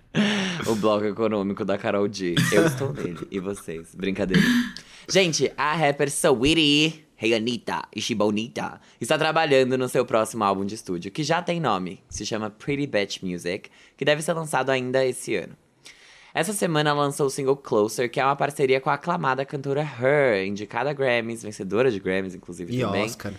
[0.68, 2.36] o bloco econômico da Carol D.
[2.52, 3.26] Eu estou nele.
[3.32, 3.96] E vocês?
[3.96, 4.44] Brincadeira.
[5.08, 10.74] Gente, a rapper Saweetie Hey Anitta e Bonita está trabalhando no seu próximo álbum de
[10.74, 15.06] estúdio, que já tem nome, se chama Pretty Bitch Music, que deve ser lançado ainda
[15.06, 15.56] esse ano.
[16.34, 20.46] Essa semana lançou o single Closer, que é uma parceria com a aclamada cantora Her,
[20.48, 23.04] indicada a Grammys, vencedora de Grammys, inclusive, e também.
[23.04, 23.34] Oscar.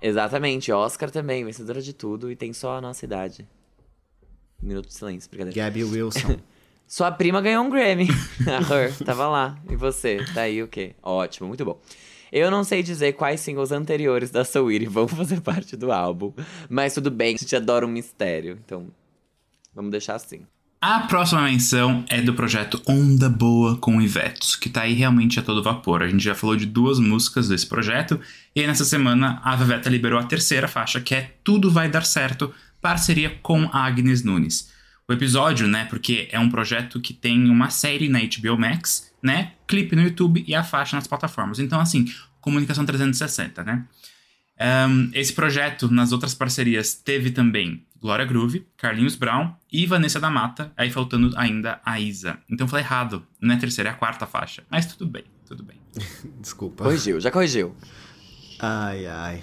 [0.00, 3.46] Exatamente, Oscar também, vencedora de tudo, e tem só a nossa idade.
[4.62, 5.56] Um minuto de silêncio, brincadeira.
[5.56, 6.36] Gabby Wilson.
[6.86, 8.08] Sua prima ganhou um Grammy.
[8.46, 9.58] a Her, tava lá.
[9.68, 10.24] E você?
[10.32, 10.94] Tá aí o quê?
[11.02, 11.80] Ótimo, muito bom.
[12.30, 16.32] Eu não sei dizer quais singles anteriores da Saweetie vão fazer parte do álbum,
[16.68, 18.86] mas tudo bem, a gente adora um mistério, então
[19.74, 20.46] vamos deixar assim.
[20.84, 25.42] A próxima menção é do projeto Onda Boa com Ivetos, que tá aí realmente a
[25.42, 26.02] todo vapor.
[26.02, 28.20] A gente já falou de duas músicas desse projeto,
[28.52, 32.04] e aí nessa semana a Veveta liberou a terceira faixa, que é Tudo Vai Dar
[32.04, 34.72] Certo, parceria com Agnes Nunes.
[35.08, 39.52] O episódio, né, porque é um projeto que tem uma série na HBO Max, né,
[39.68, 41.60] clipe no YouTube e a faixa nas plataformas.
[41.60, 43.84] Então, assim, comunicação 360, né?
[44.88, 50.28] Um, esse projeto, nas outras parcerias, teve também Glória Groove, Carlinhos Brown e Vanessa da
[50.28, 52.36] Mata, aí faltando ainda a Isa.
[52.50, 54.64] Então eu falei errado, não é a terceira, é a quarta faixa.
[54.68, 55.76] Mas tudo bem, tudo bem.
[56.40, 56.82] Desculpa.
[56.82, 57.76] Corrigiu, já corrigiu.
[58.58, 59.42] Ai, ai.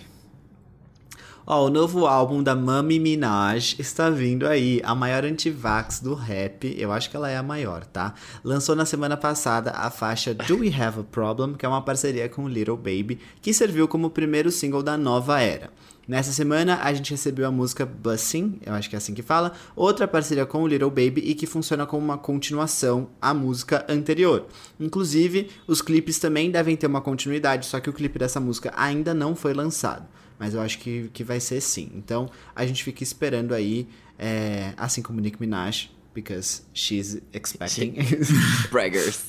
[1.47, 6.75] Ó, o novo álbum da Mami Minaj está vindo aí, a maior antivax do rap,
[6.77, 8.13] eu acho que ela é a maior, tá?
[8.43, 12.27] Lançou na semana passada a faixa Do We Have a Problem, que é uma parceria
[12.27, 15.71] com Little Baby, que serviu como primeiro single da nova era.
[16.09, 19.53] Nessa semana a gente recebeu a música Blessing, eu acho que é assim que fala,
[19.75, 24.47] outra parceria com o Little Baby e que funciona como uma continuação à música anterior.
[24.79, 29.13] Inclusive, os clipes também devem ter uma continuidade, só que o clipe dessa música ainda
[29.13, 30.07] não foi lançado.
[30.39, 31.91] Mas eu acho que, que vai ser sim.
[31.93, 37.93] Então a gente fica esperando aí, é, assim como Nick Minaj, because she's expecting.
[38.71, 39.25] Braggers.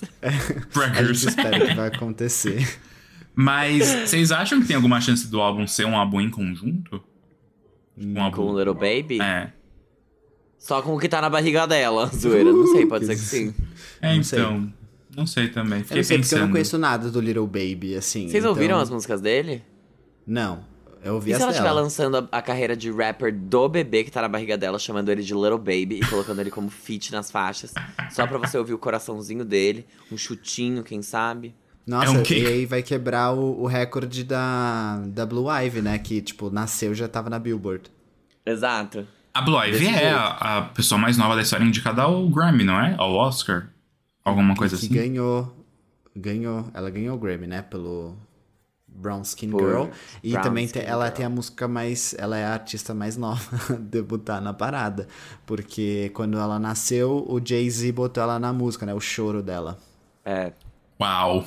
[0.73, 0.97] Braggers.
[0.99, 2.67] A gente espera que vai acontecer.
[3.35, 7.03] Mas vocês acham que tem alguma chance do álbum ser um álbum em conjunto?
[7.97, 8.37] Um álbum...
[8.37, 9.21] Com o Little Baby?
[9.21, 9.53] É.
[10.59, 12.53] Só com o que tá na barriga dela, zoeira.
[12.53, 13.55] Não sei, pode ser que sim.
[14.01, 14.23] É, não então.
[14.25, 14.71] Sei.
[15.17, 15.83] Não sei também.
[15.83, 16.21] Fiquei eu não sei pensando.
[16.21, 18.29] porque eu não conheço nada do Little Baby, assim.
[18.29, 18.51] Vocês então...
[18.51, 19.63] ouviram as músicas dele?
[20.27, 20.65] Não.
[21.03, 24.05] Eu ouvi e as se ela estiver lançando a, a, carreira de rapper do bebê
[24.05, 27.11] que tá na barriga dela, chamando ele de Little Baby e colocando ele como feat
[27.11, 27.73] nas faixas,
[28.11, 31.55] só pra você ouvir o coraçãozinho dele, um chutinho, quem sabe?
[31.87, 35.99] Nossa, É um e aí vai quebrar o, o recorde da, da Blue Ivy, né?
[35.99, 37.91] Que, tipo, nasceu já tava na Billboard.
[38.47, 39.07] Exato.
[39.35, 42.65] A Blue Ivy Desse é a, a pessoa mais nova da história indicada ao Grammy,
[42.65, 42.95] não é?
[42.99, 43.69] Ao Oscar?
[44.25, 44.95] Alguma coisa que assim?
[44.95, 45.53] ganhou.
[46.15, 46.67] Ganhou.
[46.75, 47.63] Ela ganhou o Grammy, né?
[47.63, 48.17] Pelo
[48.89, 49.85] Brown Skin Por Girl.
[50.23, 51.17] E Brown também tem- ela Girl.
[51.17, 52.15] tem a música mais.
[52.19, 53.41] Ela é a artista mais nova
[53.73, 55.07] a debutar na parada.
[55.47, 58.93] Porque quando ela nasceu, o Jay-Z botou ela na música, né?
[58.93, 59.79] O choro dela.
[60.25, 60.53] É.
[61.01, 61.47] Uau.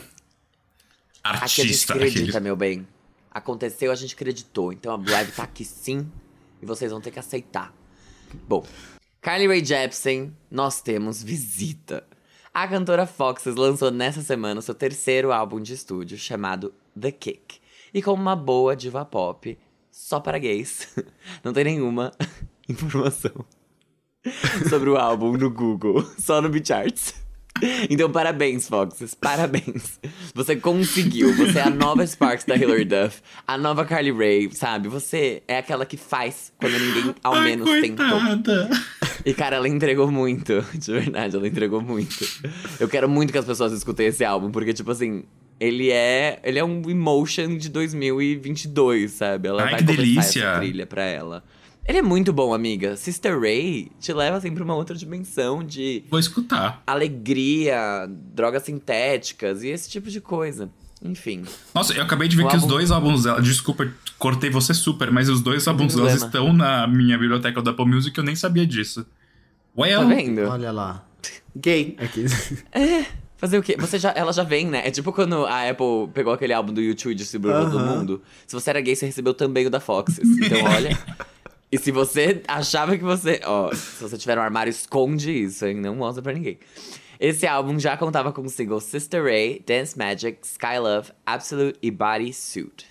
[1.24, 1.94] Aqui a gente Artista.
[1.94, 2.40] acredita, aquele.
[2.42, 2.88] meu bem.
[3.32, 4.74] Aconteceu, a gente acreditou.
[4.74, 6.12] Então a Ivy tá aqui sim
[6.62, 7.74] e vocês vão ter que aceitar.
[8.48, 8.66] Bom,
[9.22, 12.06] Carly Rae Jepsen, nós temos visita.
[12.54, 17.60] A cantora Foxes lançou nessa semana seu terceiro álbum de estúdio chamado The Kick.
[17.94, 19.58] E como uma boa diva pop,
[19.92, 20.88] só para gays,
[21.44, 22.12] não tem nenhuma
[22.68, 23.46] informação
[24.70, 27.23] sobre o álbum no Google, só no Beatcharts.
[27.90, 30.00] Então, parabéns, Foxes, parabéns.
[30.34, 34.88] Você conseguiu, você é a nova Sparks da Hilary Duff, a nova Carly Rae, sabe?
[34.90, 38.06] Você é aquela que faz quando ninguém ao Ai, menos tentou.
[38.20, 38.70] coitada.
[39.26, 40.64] E, cara, ela entregou muito.
[40.74, 42.28] De verdade, ela entregou muito.
[42.80, 45.24] Eu quero muito que as pessoas escutem esse álbum, porque, tipo assim,
[45.60, 46.40] ele é.
[46.44, 49.48] Ele é um emotion de 2022, sabe?
[49.48, 50.44] Ela Ai, vai que delícia.
[50.44, 51.44] essa trilha pra ela.
[51.86, 52.96] Ele é muito bom, amiga.
[52.96, 56.82] Sister Ray te leva assim pra uma outra dimensão de Vou escutar.
[56.88, 60.70] alegria, drogas sintéticas e esse tipo de coisa.
[61.04, 61.44] Enfim.
[61.76, 63.42] Nossa, eu acabei de ver O que os álbum- dois álbuns dela.
[63.42, 66.26] Desculpa, cortei você super, mas os dois álbuns delas problema.
[66.28, 69.06] estão na minha biblioteca da Apple Music eu nem sabia disso.
[69.78, 70.42] Well, Tá vendo?
[70.44, 71.06] Olha lá.
[71.56, 71.98] Gay.
[72.00, 72.24] Aqui.
[73.36, 73.76] Fazer o quê?
[73.78, 74.88] Você já, ela já vem, né?
[74.88, 78.22] É tipo quando a Apple pegou aquele álbum do YouTube e distribuiu pra todo mundo.
[78.48, 80.20] Se você era gay, você recebeu também o da Foxes.
[80.38, 80.98] Então, olha.
[81.74, 83.42] e se você achava que você.
[83.46, 85.76] Ó, se você tiver um armário, esconde isso, hein?
[85.76, 86.60] Não mostra pra ninguém.
[87.20, 91.90] Esse álbum já contava com os singles Sister Ray, Dance Magic, Sky Love, Absolute e
[91.90, 92.86] Body Suit.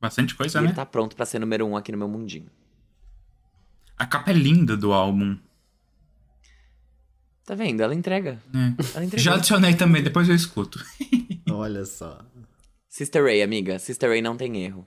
[0.00, 0.68] bastante coisa, E né?
[0.68, 2.50] ele tá pronto pra ser número um aqui no meu mundinho.
[3.96, 5.38] A capa é linda do álbum.
[7.46, 7.80] Tá vendo?
[7.82, 8.40] Ela entrega.
[8.52, 8.74] né?
[8.94, 9.06] Ela.
[9.16, 10.82] Já adicionei também, depois eu escuto.
[11.50, 12.18] Olha só.
[12.88, 13.78] Sister Ray, amiga.
[13.78, 14.86] Sister Ray não tem erro.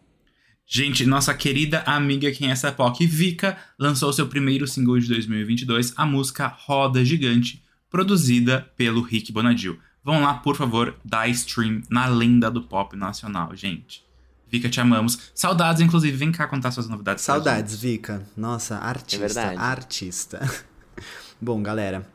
[0.70, 5.94] Gente, nossa querida amiga quem é essa POC, Vika, lançou seu primeiro single de 2022,
[5.96, 9.80] a música Roda Gigante, produzida pelo Rick Bonadil.
[10.04, 14.04] Vão lá, por favor, dar stream na lenda do pop nacional, gente.
[14.52, 15.32] Vika, te amamos.
[15.34, 17.24] Saudades, inclusive, vem cá contar suas novidades.
[17.24, 18.28] Saudades, Vika.
[18.36, 19.24] Nossa, artista.
[19.24, 19.58] É verdade.
[19.58, 20.64] artista.
[21.40, 22.06] Bom, galera.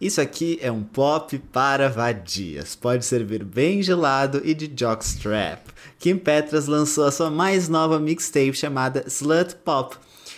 [0.00, 2.76] Isso aqui é um pop para vadias.
[2.76, 5.74] Pode servir bem gelado e de jockstrap.
[5.98, 9.96] Kim Petras lançou a sua mais nova mixtape chamada Slut Pop.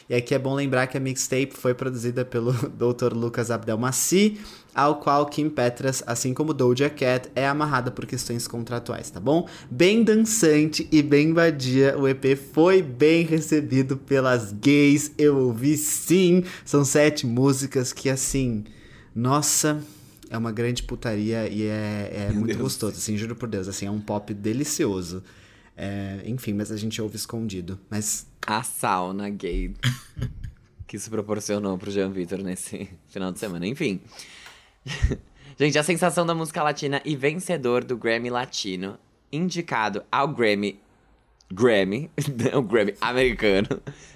[0.08, 3.12] E aqui é bom lembrar que a mixtape foi produzida pelo Dr.
[3.12, 4.40] Lucas Abdelmaci,
[4.74, 9.46] ao qual Kim Petras, assim como Doja Cat, é amarrada por questões contratuais, tá bom?
[9.70, 16.42] Bem dançante e bem vadia, o EP foi bem recebido pelas gays, eu ouvi sim.
[16.64, 18.64] São sete músicas que, assim,
[19.14, 19.82] nossa,
[20.30, 22.60] é uma grande putaria e é, é muito Deus.
[22.60, 25.22] gostoso, assim, juro por Deus, assim, é um pop delicioso.
[25.80, 27.78] É, enfim, mas a gente ouve escondido.
[27.88, 29.72] Mas A sauna gay
[30.88, 33.66] que isso proporcionou pro Jean Vitor nesse final de semana.
[33.66, 34.00] Enfim.
[35.60, 38.98] Gente, a sensação da música latina e vencedor do Grammy Latino,
[39.30, 40.80] indicado ao Grammy.
[41.50, 42.10] Grammy,
[42.54, 43.68] o Grammy americano,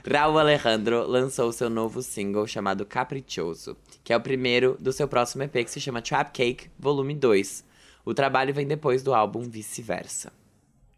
[0.07, 5.43] Raul Alejandro lançou seu novo single chamado Caprichoso, que é o primeiro do seu próximo
[5.43, 7.65] EP que se chama Trap Cake Volume 2.
[8.05, 10.31] O trabalho vem depois do álbum Vice-Versa.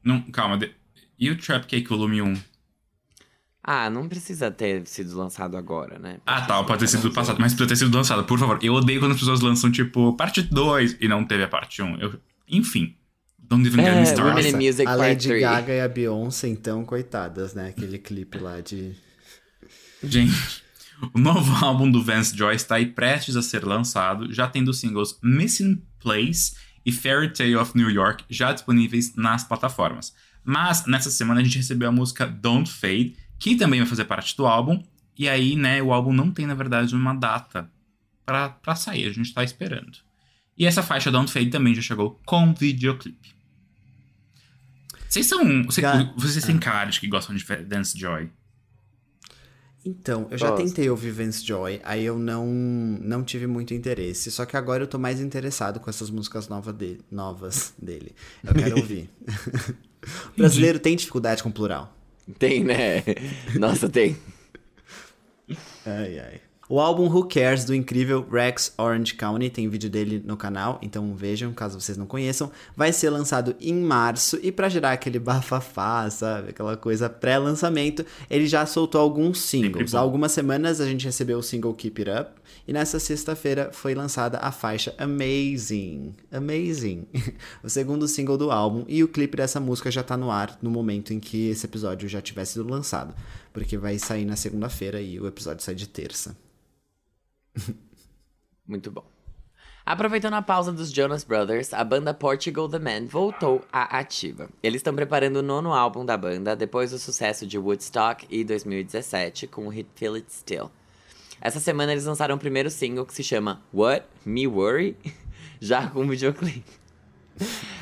[0.05, 0.57] Não, calma.
[0.59, 0.71] de-
[1.19, 2.35] E o Trap Cake Volume 1?
[3.67, 6.19] Ah, não precisa ter sido lançado agora, né?
[6.27, 8.59] Ah, tá, pode ter sido do passado, mas precisa ter sido lançado, por favor.
[8.63, 11.97] Eu odeio quando as pessoas lançam, tipo, parte 2 e não teve a parte 1.
[11.99, 12.21] Eu...
[12.47, 12.95] Enfim.
[13.39, 14.53] Don't even get me É, started.
[14.57, 15.41] Music a Lady 3.
[15.43, 17.69] Gaga e a Beyoncé, então, coitadas, né?
[17.69, 18.93] Aquele clipe lá de.
[20.03, 20.33] Gente,
[21.15, 24.79] o novo álbum do Vance Joy está aí prestes a ser lançado, já tendo os
[24.81, 30.15] singles Missing Place e Fairy Tale of New York já disponíveis nas plataformas.
[30.45, 34.37] Mas nessa semana a gente recebeu a música Don't Fade, que também vai fazer parte
[34.37, 34.83] do álbum,
[35.17, 37.71] e aí, né, o álbum não tem, na verdade, uma data
[38.27, 39.99] pra, pra sair, a gente tá esperando.
[40.57, 43.35] E essa faixa Don't Fade também já chegou com videoclipe.
[45.09, 45.65] Vocês são.
[45.65, 48.31] Vocês, vocês têm cara de que gostam de Dance Joy?
[49.85, 54.31] Então, eu já tentei ouvir Vance Joy, aí eu não, não tive muito interesse.
[54.31, 58.15] Só que agora eu tô mais interessado com essas músicas nova de, novas dele.
[58.43, 59.11] Eu quero ouvir.
[60.33, 61.95] o brasileiro tem dificuldade com plural.
[62.39, 63.03] Tem, né?
[63.59, 64.17] Nossa, tem.
[65.85, 66.41] Ai, ai.
[66.67, 71.15] O álbum Who Cares do incrível Rex Orange County tem vídeo dele no canal, então
[71.15, 72.51] vejam caso vocês não conheçam.
[72.75, 78.47] Vai ser lançado em março e pra gerar aquele bafafá, sabe, aquela coisa pré-lançamento, ele
[78.47, 79.95] já soltou alguns singles.
[79.95, 82.31] Há algumas semanas a gente recebeu o single Keep It Up
[82.67, 86.15] e nessa sexta-feira foi lançada a faixa Amazing.
[86.33, 87.07] Amazing.
[87.63, 90.71] o segundo single do álbum e o clipe dessa música já tá no ar no
[90.71, 93.15] momento em que esse episódio já tiver sido lançado,
[93.53, 96.35] porque vai sair na segunda-feira e o episódio sai de terça.
[98.67, 99.05] Muito bom.
[99.87, 104.49] Aproveitando a pausa dos Jonas Brothers, a banda Portugal The Man voltou à ativa.
[104.63, 109.47] Eles estão preparando o nono álbum da banda depois do sucesso de Woodstock e 2017
[109.47, 110.71] com o hit Feel It Still.
[111.39, 114.07] Essa semana eles lançaram o primeiro single que se chama What?
[114.25, 114.97] Me Worry?
[115.61, 116.65] Já com videoclipe.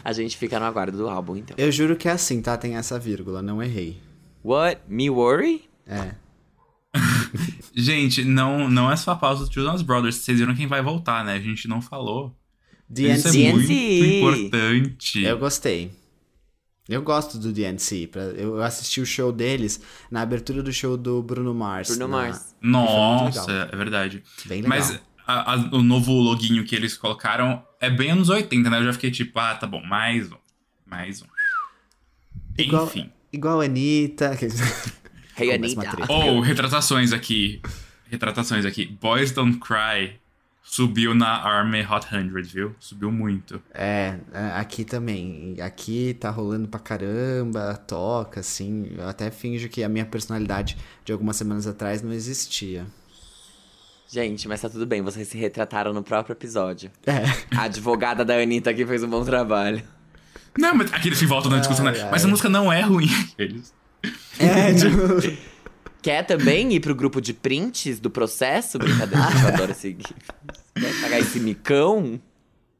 [0.02, 1.56] A gente fica no aguardo do álbum então.
[1.56, 2.56] Eu juro que é assim, tá?
[2.56, 4.00] Tem essa vírgula, não errei.
[4.44, 4.80] What?
[4.88, 5.70] Me Worry?
[5.86, 6.16] É.
[7.74, 10.16] Gente, não, não é só a pausa dos Jonas Brothers.
[10.16, 11.34] Vocês viram quem vai voltar, né?
[11.34, 12.36] A gente não falou.
[12.90, 13.52] Isso é DNC.
[13.52, 14.18] muito DNC.
[14.18, 15.22] importante.
[15.24, 15.92] Eu gostei.
[16.88, 18.06] Eu gosto do DNC.
[18.08, 21.88] pra- Eu eu assisti o show deles na abertura do show do Bruno Mars.
[21.96, 22.54] Bruno na- Mars.
[22.60, 24.22] Nossa, é verdade.
[24.44, 24.78] Bem legal.
[24.78, 28.78] Mas a- a- o novo loginho que eles colocaram é bem anos 80, né?
[28.80, 30.36] Eu já fiquei tipo, ah, tá bom, mais um.
[30.84, 31.26] Mais um.
[32.58, 33.10] Igual- Enfim.
[33.32, 34.36] Igual a Anitta.
[35.36, 35.88] Hey, Anitta.
[36.08, 37.60] Ou, retratações aqui.
[38.10, 38.86] Retratações aqui.
[39.00, 40.20] Boys Don't Cry
[40.62, 42.74] subiu na Army Hot 100, viu?
[42.78, 43.60] Subiu muito.
[43.74, 45.56] É, é, aqui também.
[45.60, 48.90] Aqui tá rolando pra caramba, toca, assim.
[48.96, 52.86] Eu até finjo que a minha personalidade de algumas semanas atrás não existia.
[54.08, 56.90] Gente, mas tá tudo bem, vocês se retrataram no próprio episódio.
[57.06, 57.22] É.
[57.56, 59.82] A advogada da Anitta aqui fez um bom trabalho.
[60.58, 61.92] Não, mas aqueles que voltam na discussão, né?
[61.96, 62.30] Ai, Mas a ai.
[62.30, 63.08] música não é ruim.
[63.38, 63.72] Eles.
[64.38, 65.42] É, tipo.
[66.02, 68.76] Quer também ir pro grupo de prints do processo?
[68.78, 70.14] Brincadeira, eu adoro esse gif.
[70.74, 72.20] Quer pagar esse micão?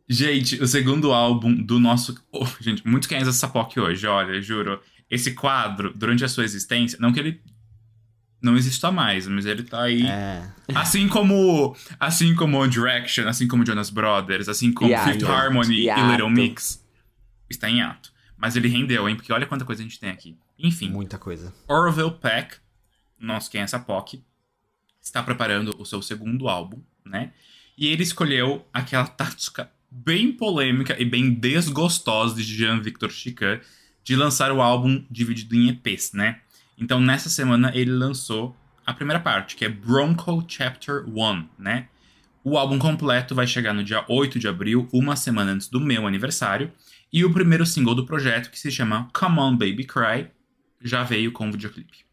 [0.09, 2.15] Gente, o segundo álbum do nosso.
[2.33, 4.81] Oh, gente, muitos querem essa POC hoje, olha, juro.
[5.09, 7.41] Esse quadro, durante a sua existência, não que ele
[8.43, 10.05] não exista mais, mas ele tá aí.
[10.05, 10.43] É.
[10.75, 11.77] Assim como.
[12.01, 15.13] Assim como One Direction, assim como Jonas Brothers, assim como Hiato.
[15.13, 16.11] Fifth Harmony e Hiato.
[16.11, 16.85] Little Mix.
[17.49, 18.11] Está em ato.
[18.37, 19.15] Mas ele rendeu, hein?
[19.15, 20.37] Porque olha quanta coisa a gente tem aqui.
[20.63, 21.53] Enfim, Muita coisa.
[21.67, 22.57] Orville Peck,
[23.19, 24.23] nosso quem é essa POC,
[25.01, 27.33] está preparando o seu segundo álbum, né?
[27.77, 33.61] E ele escolheu aquela tática bem polêmica e bem desgostosa de Jean-Victor Chicane
[34.05, 36.41] de lançar o álbum dividido em EPs, né?
[36.79, 41.89] Então nessa semana ele lançou a primeira parte, que é Bronco Chapter 1, né?
[42.45, 46.07] O álbum completo vai chegar no dia 8 de abril, uma semana antes do meu
[46.07, 46.73] aniversário.
[47.13, 50.29] E o primeiro single do projeto, que se chama Come On Baby Cry,
[50.85, 52.05] já veio com videoclipe.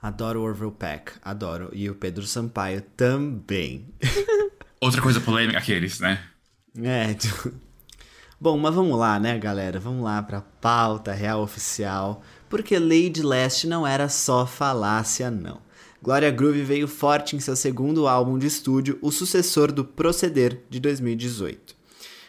[0.00, 1.70] Adoro o Orville Peck, adoro.
[1.72, 3.92] E o Pedro Sampaio também.
[4.80, 6.22] Outra coisa polêmica, aqueles, né?
[6.82, 7.52] É, tipo...
[8.38, 9.80] Bom, mas vamos lá, né, galera?
[9.80, 12.22] Vamos lá pra pauta real oficial.
[12.48, 15.60] Porque Lady Last não era só falácia, não.
[16.02, 20.78] Gloria Groove veio forte em seu segundo álbum de estúdio, o sucessor do Proceder, de
[20.78, 21.75] 2018.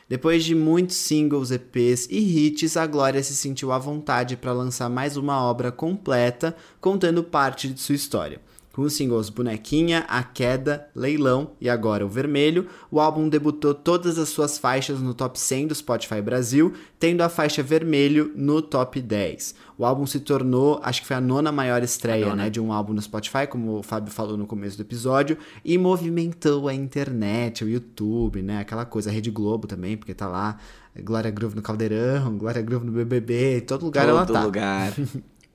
[0.09, 4.89] Depois de muitos singles, EPs e hits, a Glória se sentiu à vontade para lançar
[4.89, 8.39] mais uma obra completa, contando parte de sua história.
[8.77, 14.19] Com os singles Bonequinha, A Queda, Leilão e agora O Vermelho, o álbum debutou todas
[14.19, 19.01] as suas faixas no top 100 do Spotify Brasil, tendo a faixa Vermelho no top
[19.01, 19.55] 10.
[19.79, 22.93] O álbum se tornou, acho que foi a nona maior estreia né, de um álbum
[22.93, 27.67] no Spotify, como o Fábio falou no começo do episódio, e movimentou a internet, o
[27.67, 30.55] YouTube, né, aquela coisa, a Rede Globo também, porque tá lá
[31.03, 34.93] Glória Groove no Caldeirão, Glória Groove no BBB, em todo lugar ela Todo tá lugar.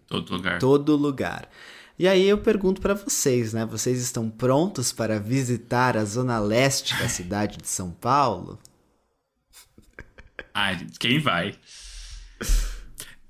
[0.08, 0.58] Todo lugar.
[0.58, 1.48] todo lugar.
[1.98, 3.64] E aí eu pergunto pra vocês, né?
[3.66, 8.58] Vocês estão prontos para visitar a zona leste da cidade de São Paulo?
[10.54, 11.54] Ai, gente, quem vai?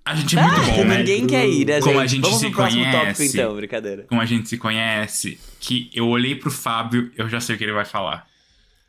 [0.04, 0.98] A gente é muito Ah, bom, né?
[0.98, 2.02] ninguém quer ir, né, Como gente?
[2.02, 3.24] a gente Vamos se pro próximo tópico, conhece.
[3.38, 4.02] então, brincadeira.
[4.08, 7.64] Como a gente se conhece, que eu olhei pro Fábio, eu já sei o que
[7.64, 8.26] ele vai falar.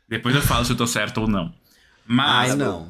[0.08, 1.54] Depois eu falo se eu tô certo ou não.
[2.06, 2.88] Mas Ai, não.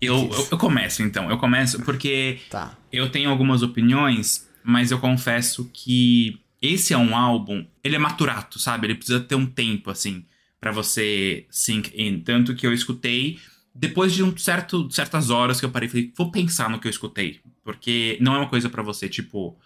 [0.00, 1.30] eu, eu, eu começo então.
[1.30, 2.76] Eu começo porque Tá.
[2.92, 8.58] eu tenho algumas opiniões, mas eu confesso que esse é um álbum, ele é maturato,
[8.58, 8.86] sabe?
[8.86, 10.24] Ele precisa ter um tempo, assim,
[10.60, 12.20] pra você sink in.
[12.20, 13.38] Tanto que eu escutei,
[13.74, 16.90] depois de um certo, certas horas que eu parei, falei, vou pensar no que eu
[16.90, 17.40] escutei.
[17.64, 19.56] Porque não é uma coisa pra você, tipo,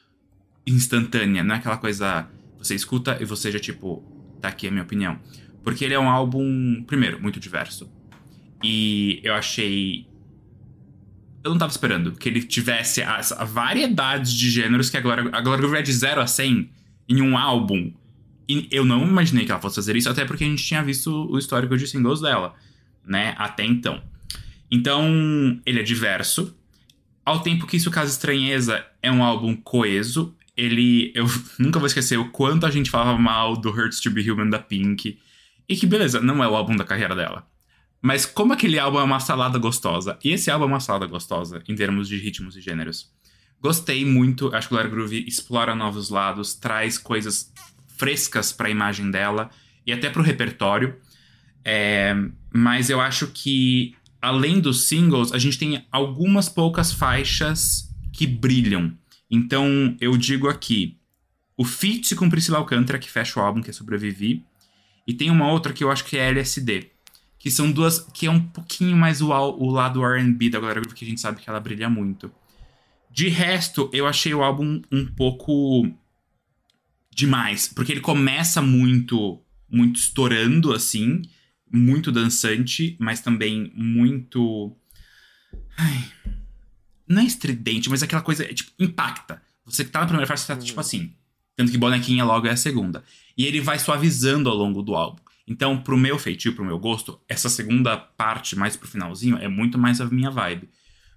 [0.67, 1.43] instantânea.
[1.43, 2.29] Não é aquela coisa,
[2.59, 4.03] você escuta e você já, tipo,
[4.41, 5.19] tá aqui a minha opinião.
[5.65, 7.91] Porque ele é um álbum, primeiro, muito diverso.
[8.63, 10.07] E eu achei
[11.45, 15.41] eu não tava esperando que ele tivesse as a variedade de gêneros que agora a
[15.43, 16.71] Gloria Groove é de 0 a 100
[17.07, 17.93] em um álbum.
[18.49, 21.11] E eu não imaginei que ela fosse fazer isso, até porque a gente tinha visto
[21.31, 22.55] o histórico de singles dela,
[23.07, 24.03] né, até então.
[24.71, 26.57] Então, ele é diverso.
[27.25, 30.35] Ao tempo que isso causa estranheza, é um álbum coeso.
[30.57, 31.13] Ele.
[31.15, 31.27] Eu
[31.59, 34.59] nunca vou esquecer o quanto a gente falava mal do Hurts to Be Human da
[34.59, 35.19] Pink.
[35.69, 37.47] E que, beleza, não é o álbum da carreira dela.
[38.05, 41.63] Mas como aquele álbum é uma salada gostosa, e esse álbum é uma salada gostosa
[41.67, 43.11] em termos de ritmos e gêneros.
[43.63, 47.51] Gostei muito, acho que o Gloria Groove explora novos lados, traz coisas
[47.97, 49.49] frescas pra imagem dela
[49.87, 50.97] e até pro repertório.
[51.65, 52.15] É,
[52.53, 58.93] mas eu acho que, além dos singles, a gente tem algumas poucas faixas que brilham.
[59.31, 60.99] Então, eu digo aqui,
[61.57, 64.45] o feat com Priscila Alcântara, que fecha o álbum, que é Sobrevivi,
[65.07, 66.93] e tem uma outra que eu acho que é LSD,
[67.45, 70.95] que são duas, que é um pouquinho mais o, o lado R&B da Gloria Groove,
[70.95, 72.33] que a gente sabe que ela brilha muito.
[73.11, 75.87] De resto, eu achei o álbum um pouco
[77.15, 81.21] demais, porque ele começa muito, muito estourando, assim,
[81.71, 84.75] muito dançante, mas também muito
[85.77, 86.11] Ai,
[87.07, 89.43] não é estridente, mas aquela coisa, é, tipo, impacta.
[89.67, 91.13] Você que tá na primeira faixa, você tá tipo assim.
[91.55, 93.05] Tanto que Bonequinha logo é a segunda.
[93.37, 95.23] E ele vai suavizando ao longo do álbum.
[95.47, 99.79] Então, pro meu feitio, pro meu gosto, essa segunda parte, mais pro finalzinho, é muito
[99.79, 100.71] mais a minha vibe.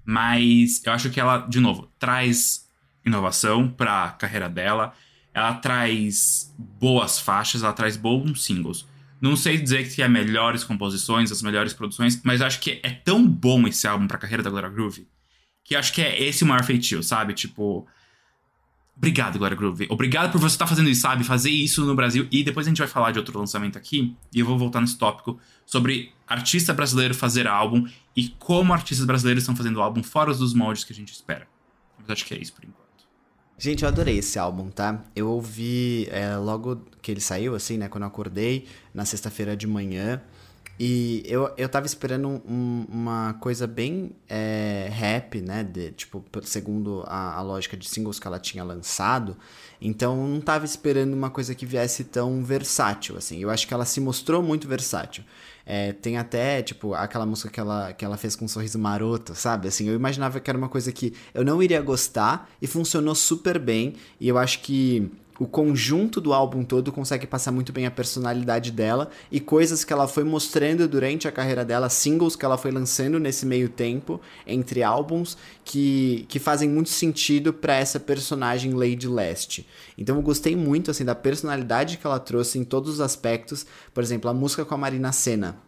[0.05, 2.67] Mas eu acho que ela, de novo, traz
[3.05, 4.93] inovação pra carreira dela.
[5.33, 8.85] Ela traz boas faixas, ela traz bons singles.
[9.21, 13.25] Não sei dizer que é melhores composições, as melhores produções, mas acho que é tão
[13.27, 15.07] bom esse álbum pra carreira da Gloria Groove
[15.67, 17.33] que acho que é esse o maior feitio, sabe?
[17.33, 17.85] Tipo.
[18.97, 19.87] Obrigado, Gloria Groove.
[19.89, 21.23] Obrigado por você estar fazendo isso, sabe?
[21.23, 22.27] Fazer isso no Brasil.
[22.31, 24.15] E depois a gente vai falar de outro lançamento aqui.
[24.33, 29.43] E eu vou voltar nesse tópico sobre artista brasileiro fazer álbum e como artistas brasileiros
[29.43, 31.47] estão fazendo álbum fora dos moldes que a gente espera.
[31.99, 32.87] Mas acho que é isso por enquanto.
[33.59, 35.03] Gente, eu adorei esse álbum, tá?
[35.15, 37.87] Eu ouvi é, logo que ele saiu, assim, né?
[37.87, 40.21] Quando eu acordei, na sexta-feira de manhã.
[40.79, 45.63] E eu, eu tava esperando um, uma coisa bem é, rap, né?
[45.63, 49.35] De, tipo, segundo a, a, lógica de singles que ela tinha lançado.
[49.81, 53.39] Então eu não tava esperando uma coisa que viesse tão versátil, assim.
[53.39, 55.23] Eu acho que ela se mostrou muito versátil.
[55.65, 59.35] É, tem até, tipo, aquela música que ela, que ela fez com um sorriso maroto,
[59.35, 59.67] sabe?
[59.67, 63.57] Assim, eu imaginava que era uma coisa que eu não iria gostar e funcionou super
[63.57, 63.95] bem.
[64.19, 68.71] E eu acho que o conjunto do álbum todo consegue passar muito bem a personalidade
[68.71, 72.71] dela e coisas que ela foi mostrando durante a carreira dela, singles que ela foi
[72.71, 79.07] lançando nesse meio tempo, entre álbuns, que, que fazem muito sentido para essa personagem Lady
[79.07, 79.67] Leste.
[79.97, 83.65] Então eu gostei muito assim da personalidade que ela trouxe em todos os aspectos.
[83.93, 85.66] Por exemplo, a música com a Marina Senna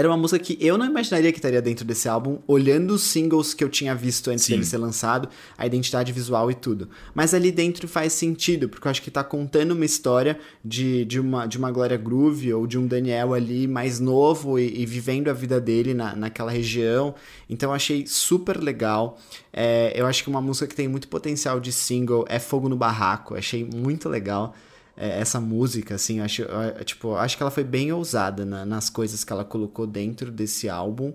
[0.00, 3.52] era uma música que eu não imaginaria que estaria dentro desse álbum, olhando os singles
[3.52, 4.54] que eu tinha visto antes Sim.
[4.54, 5.28] dele ser lançado,
[5.58, 6.88] a identidade visual e tudo.
[7.14, 11.20] Mas ali dentro faz sentido, porque eu acho que tá contando uma história de, de,
[11.20, 15.28] uma, de uma Glória Groove ou de um Daniel ali mais novo e, e vivendo
[15.28, 17.14] a vida dele na, naquela região.
[17.46, 19.18] Então eu achei super legal.
[19.52, 22.76] É, eu acho que uma música que tem muito potencial de single é Fogo no
[22.76, 24.54] Barraco, achei muito legal
[25.00, 26.44] é, essa música, assim, acho,
[26.84, 30.68] tipo, acho que ela foi bem ousada na, nas coisas que ela colocou dentro desse
[30.68, 31.14] álbum.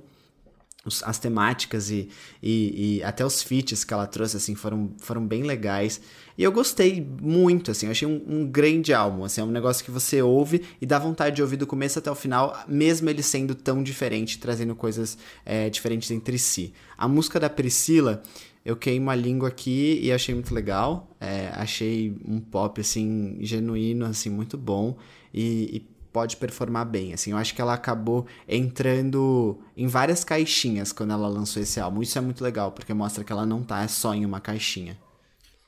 [1.04, 2.10] As temáticas e,
[2.44, 6.00] e, e, até os feats que ela trouxe, assim, foram, foram bem legais.
[6.38, 9.84] E eu gostei muito, assim, eu achei um, um, grande álbum, assim, é um negócio
[9.84, 13.24] que você ouve e dá vontade de ouvir do começo até o final, mesmo ele
[13.24, 16.72] sendo tão diferente, trazendo coisas é, diferentes entre si.
[16.96, 18.22] A música da Priscila,
[18.66, 21.16] eu queimo a língua aqui e achei muito legal.
[21.22, 24.98] É, achei um pop, assim, genuíno, assim, muito bom.
[25.32, 27.32] E, e, pode performar bem, assim.
[27.32, 32.02] Eu acho que ela acabou entrando em várias caixinhas quando ela lançou esse álbum.
[32.02, 34.98] Isso é muito legal, porque mostra que ela não tá só em uma caixinha.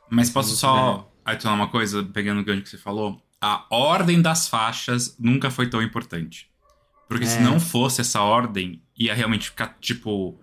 [0.10, 3.22] Mas posso só adicionar uma coisa, pegando o gancho que você falou?
[3.42, 6.50] A ordem das faixas nunca foi tão importante.
[7.10, 7.28] Porque é.
[7.28, 10.40] se não fosse essa ordem, ia realmente ficar, tipo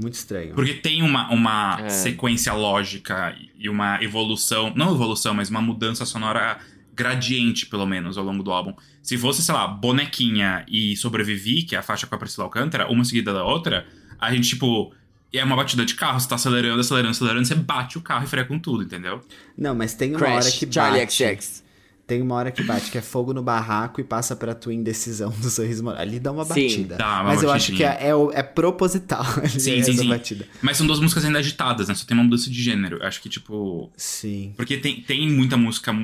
[0.00, 0.54] muito estranho.
[0.54, 1.88] Porque tem uma, uma é.
[1.88, 6.58] sequência lógica e uma evolução, não evolução, mas uma mudança sonora
[6.94, 8.74] gradiente, pelo menos, ao longo do álbum.
[9.02, 12.90] Se fosse, sei lá, Bonequinha e Sobrevivi, que é a faixa com a Priscila Alcântara,
[12.90, 13.86] uma seguida da outra,
[14.18, 14.92] a gente, tipo,
[15.32, 18.26] é uma batida de carro, você tá acelerando, acelerando, acelerando, você bate o carro e
[18.26, 19.20] freia com tudo, entendeu?
[19.56, 21.36] Não, mas tem uma Crash, hora que Charlie bate.
[21.36, 21.67] XX.
[22.08, 25.28] Tem uma hora que bate, que é fogo no barraco e passa pra tua indecisão
[25.28, 26.00] do sorriso moral.
[26.00, 26.96] Ali dá uma sim, batida.
[26.96, 30.08] Dá uma Mas eu acho que é, é, é proposital sim, sim, sim.
[30.08, 30.46] batida.
[30.62, 31.94] Mas são duas músicas ainda agitadas, né?
[31.94, 32.96] Só tem uma mudança de gênero.
[32.96, 33.92] Eu acho que, tipo.
[33.94, 34.54] Sim.
[34.56, 35.94] Porque tem, tem muita música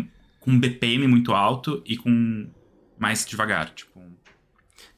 [0.41, 2.49] com BPM muito alto e com
[2.99, 3.99] mais devagar, tipo.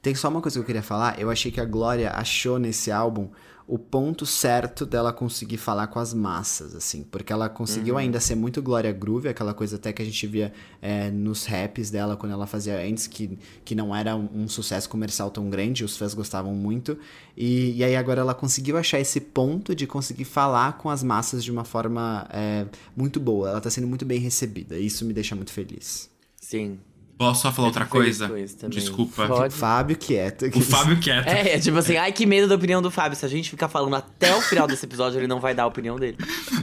[0.01, 1.17] Tem só uma coisa que eu queria falar.
[1.17, 3.29] Eu achei que a Glória achou nesse álbum
[3.67, 7.99] o ponto certo dela conseguir falar com as massas, assim, porque ela conseguiu uhum.
[7.99, 11.89] ainda ser muito Glória Groove, aquela coisa até que a gente via é, nos raps
[11.89, 15.97] dela quando ela fazia antes, que, que não era um, sucesso comercial tão grande, os
[15.97, 16.97] fãs gostavam muito,
[17.35, 21.43] e, e aí agora ela conseguiu achar esse ponto de conseguir falar com as massas
[21.43, 22.65] de uma forma é,
[22.95, 26.09] muito boa, ela tá sendo muito bem recebida, e isso me deixa muito feliz.
[26.39, 26.79] Sim,
[27.17, 28.29] Posso só falar outra coisa?
[28.69, 29.27] Desculpa.
[29.27, 29.53] Pode.
[29.53, 30.45] Fábio quieto.
[30.55, 31.27] O Fábio quieto.
[31.27, 33.17] É, é, tipo assim, ai que medo da opinião do Fábio.
[33.17, 35.67] Se a gente ficar falando até o final desse episódio, ele não vai dar a
[35.67, 36.17] opinião dele.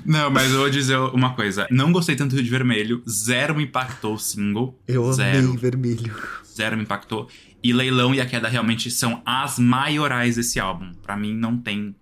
[0.07, 1.67] Não, mas eu vou dizer uma coisa.
[1.71, 3.03] Não gostei tanto de Vermelho.
[3.09, 4.79] Zero me impactou o single.
[4.87, 5.39] Eu Zero.
[5.39, 6.15] amei Vermelho.
[6.55, 7.29] Zero me impactou.
[7.61, 10.93] E Leilão e a Queda realmente são as maiorais desse álbum.
[11.03, 11.97] Para mim, não tem...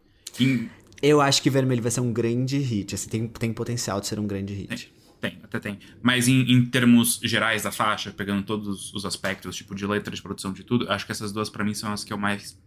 [1.00, 2.94] Eu acho que Vermelho vai ser um grande hit.
[2.94, 4.92] Assim, tem, tem potencial de ser um grande hit.
[4.98, 5.01] É.
[5.22, 5.78] Tem, até tem.
[6.02, 10.20] Mas em, em, termos gerais da faixa, pegando todos os aspectos, tipo de letra, de
[10.20, 12.58] produção, de tudo, acho que essas duas para mim são as que eu mais.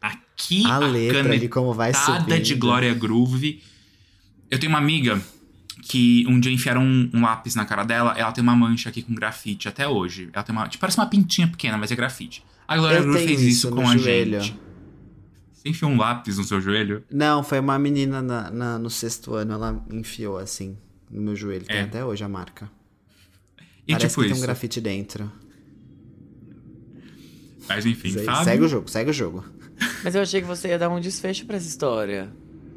[0.00, 2.42] Aqui, a, a letra de como vai subindo.
[2.42, 3.62] de Glória Groove.
[4.50, 5.22] Eu tenho uma amiga
[5.82, 9.00] que um dia enfiaram um, um, lápis na cara dela, ela tem uma mancha aqui
[9.00, 10.30] com grafite até hoje.
[10.32, 10.66] Ela tem uma.
[10.66, 12.44] Tipo, parece uma pintinha pequena, mas é grafite.
[12.66, 14.40] A Glória Groove fez isso com a joelho.
[14.40, 14.58] gente.
[15.52, 17.04] Você enfiou um lápis no seu joelho?
[17.08, 20.76] Não, foi uma menina na, na- no sexto ano, ela enfiou assim
[21.10, 21.64] no meu joelho.
[21.64, 21.82] Tem É.
[21.82, 22.70] até hoje a marca.
[23.86, 24.42] E Parece tipo que tem isso.
[24.42, 25.32] um grafite dentro.
[27.68, 28.44] Mas enfim, Segue, Fábio.
[28.44, 29.44] segue o jogo, segue o jogo.
[30.02, 32.30] Mas eu achei que você ia dar um desfecho pra essa história.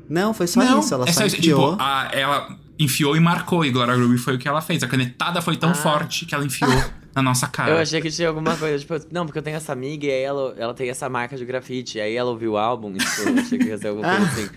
[0.09, 0.93] Não, foi só Não, isso.
[0.93, 1.71] Ela é só isso, enfiou.
[1.71, 4.83] Tipo, a- ela enfiou e marcou, e Gloria Groove foi o que ela fez.
[4.83, 5.73] A canetada foi tão Ah.
[5.75, 6.69] forte que ela enfiou
[7.15, 7.71] na nossa cara.
[7.71, 10.23] Eu achei que tinha alguma coisa, tipo, não, porque eu tenho essa amiga e aí
[10.23, 11.97] ela, ela tem essa marca de grafite.
[11.97, 14.25] E aí ela ouviu o álbum e tipo, eu achei que ia ser alguma coisa
[14.31, 14.49] assim.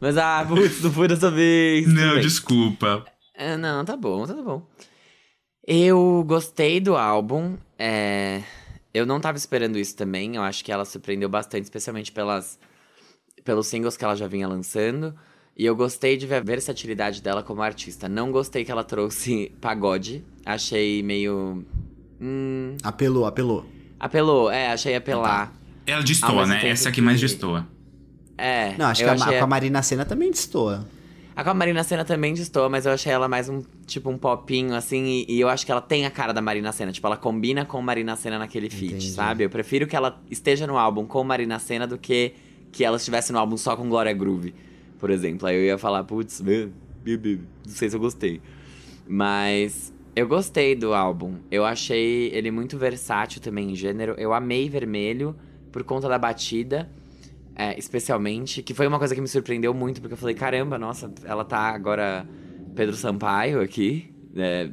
[0.00, 1.86] Mas, ah, putz, não foi dessa vez.
[1.92, 3.04] Não, desculpa.
[3.40, 4.62] É, não, tá bom, tá bom.
[5.66, 7.56] Eu gostei do álbum.
[7.78, 8.42] é,
[8.92, 10.36] Eu não tava esperando isso também.
[10.36, 12.58] Eu acho que ela surpreendeu bastante, especialmente pelas...
[13.44, 15.14] pelos singles que ela já vinha lançando.
[15.56, 18.08] E eu gostei de ver a versatilidade dela como artista.
[18.08, 20.24] Não gostei que ela trouxe pagode.
[20.44, 21.64] Achei meio.
[22.20, 23.64] Hum, Apelou, apelou.
[23.98, 25.52] apelou, é, achei apelar.
[25.86, 26.68] Ela Ao destoa, mesmo né?
[26.68, 27.66] Essa aqui mais que- destoa.
[28.36, 28.74] É.
[28.78, 30.86] Não, acho eu que a, achei com a Marina Senna também destoa.
[31.34, 34.18] A com a Marina Senna também destoa, mas eu achei ela mais um, tipo, um
[34.18, 36.92] popinho, assim, e, e eu acho que ela tem a cara da Marina Senna.
[36.92, 39.10] Tipo, ela combina com Marina Senna naquele feat, Entendi.
[39.10, 39.44] sabe?
[39.44, 42.34] Eu prefiro que ela esteja no álbum com Marina Senna do que
[42.72, 44.54] que ela estivesse no álbum só com Glória Groove,
[44.98, 45.46] por exemplo.
[45.48, 46.70] Aí eu ia falar, putz, meu,
[47.04, 48.40] não sei se eu gostei.
[49.06, 51.36] Mas eu gostei do álbum.
[51.50, 54.14] Eu achei ele muito versátil também em gênero.
[54.18, 55.34] Eu amei vermelho
[55.72, 56.88] por conta da batida.
[57.62, 61.12] É, especialmente, que foi uma coisa que me surpreendeu muito, porque eu falei, caramba, nossa,
[61.24, 62.26] ela tá agora
[62.74, 64.72] Pedro Sampaio aqui, né?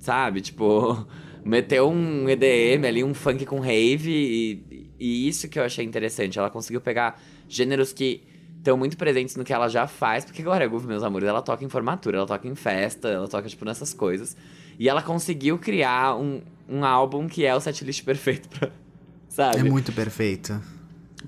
[0.00, 0.40] sabe?
[0.40, 1.06] Tipo,
[1.46, 6.36] meteu um EDM ali, um funk com rave, e, e isso que eu achei interessante.
[6.36, 8.24] Ela conseguiu pegar gêneros que
[8.58, 11.64] estão muito presentes no que ela já faz, porque Glória Groove, meus amores, ela toca
[11.64, 14.36] em formatura, ela toca em festa, ela toca, tipo, nessas coisas.
[14.80, 18.68] E ela conseguiu criar um, um álbum que é o setlist perfeito pra.
[19.28, 19.60] Sabe?
[19.60, 20.60] É muito perfeito.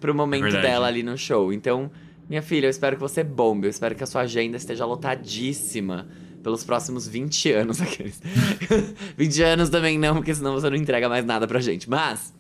[0.01, 1.53] Pro momento É dela ali no show.
[1.53, 1.91] Então,
[2.29, 6.09] minha filha, eu espero que você bombe, eu espero que a sua agenda esteja lotadíssima
[6.43, 8.21] pelos próximos 20 anos aqueles.
[9.17, 11.89] 20 anos também não, porque senão você não entrega mais nada pra gente.
[11.89, 12.33] Mas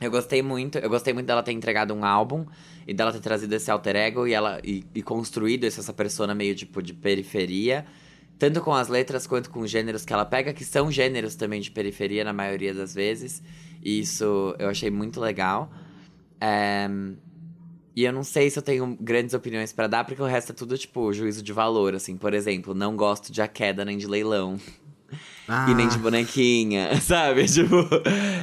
[0.00, 2.46] eu gostei muito, eu gostei muito dela ter entregado um álbum
[2.86, 6.34] e dela ter trazido esse alter ego e ela e, e construído esse- essa persona
[6.34, 7.84] meio tipo de periferia.
[8.38, 11.60] Tanto com as letras quanto com os gêneros que ela pega, que são gêneros também
[11.60, 13.42] de periferia na maioria das vezes.
[13.82, 15.70] E isso eu achei muito legal.
[16.40, 16.88] É,
[17.96, 20.54] E eu não sei se eu tenho grandes opiniões pra dar, porque o resto é
[20.54, 22.16] tudo, tipo, juízo de valor, assim.
[22.16, 24.58] Por exemplo, não gosto de A Queda nem de Leilão.
[25.48, 27.46] Ah, E nem de bonequinha, sabe?
[27.46, 27.76] Tipo,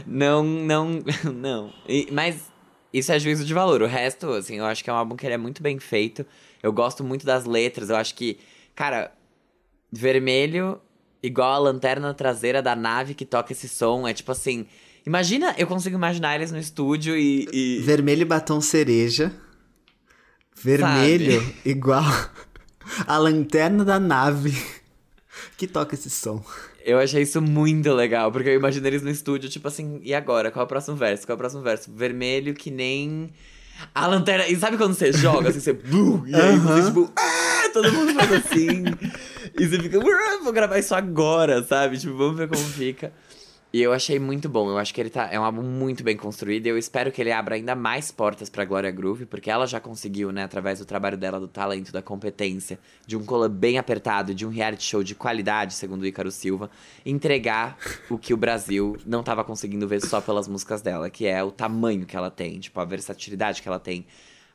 [0.06, 1.00] não, não,
[1.34, 1.72] não.
[1.88, 2.52] E- mas
[2.92, 3.82] isso é juízo de valor.
[3.82, 6.26] O resto, assim, eu acho que é um álbum que ele é muito bem feito.
[6.62, 7.90] Eu gosto muito das letras.
[7.90, 8.38] Eu acho que,
[8.76, 9.12] cara,
[9.92, 10.82] vermelho
[11.22, 14.08] igual a lanterna traseira da nave que toca esse som.
[14.08, 14.66] É tipo assim.
[15.06, 17.48] Imagina, eu consigo imaginar eles no estúdio e.
[17.54, 19.32] e- Vermelho e batom cereja.
[20.56, 22.04] Vermelho igual
[23.06, 24.56] a lanterna da nave
[25.58, 26.44] que toca esse som.
[26.84, 30.52] Eu achei isso muito legal, porque eu imagino eles no estúdio, tipo assim, e agora?
[30.52, 31.26] Qual é o próximo verso?
[31.26, 31.92] Qual é o próximo verso?
[31.92, 33.32] Vermelho que nem.
[33.94, 34.48] A lanterna.
[34.48, 35.74] E sabe quando você joga, assim, você.
[35.74, 37.12] "Bu", E aí você, tipo.
[37.18, 38.84] "Ah", todo mundo faz assim.
[39.60, 40.00] e você fica.
[40.00, 41.98] "Ah, Vou gravar isso agora, sabe?
[41.98, 43.12] Tipo, vamos ver como fica.
[43.76, 44.70] E eu achei muito bom.
[44.70, 45.28] Eu acho que ele tá.
[45.30, 46.66] É um álbum muito bem construído.
[46.66, 49.82] E eu espero que ele abra ainda mais portas pra Glória Groove, porque ela já
[49.82, 54.34] conseguiu, né, através do trabalho dela, do talento, da competência, de um collab bem apertado,
[54.34, 56.72] de um reality show de qualidade, segundo o Ícaro Silva,
[57.06, 57.78] entregar
[58.10, 61.52] o que o Brasil não tava conseguindo ver só pelas músicas dela, que é o
[61.52, 64.06] tamanho que ela tem, tipo, a versatilidade que ela tem,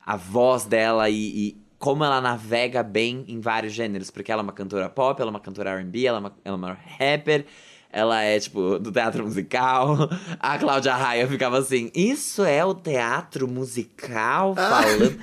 [0.06, 1.14] a voz dela e-
[1.48, 5.30] e como ela navega bem em vários gêneros, porque ela é uma cantora pop, ela
[5.30, 7.44] é uma cantora R&B, ela é ela é uma rapper,
[7.92, 10.08] ela é, tipo, do teatro musical.
[10.38, 14.54] A Cláudia Raia ficava assim, isso é o teatro musical?
[14.54, 15.18] Falando...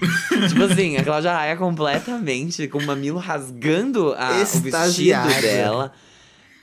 [0.50, 5.94] tipo assim, a Cláudia Raia completamente, com o mamilo rasgando a, o vestido dela.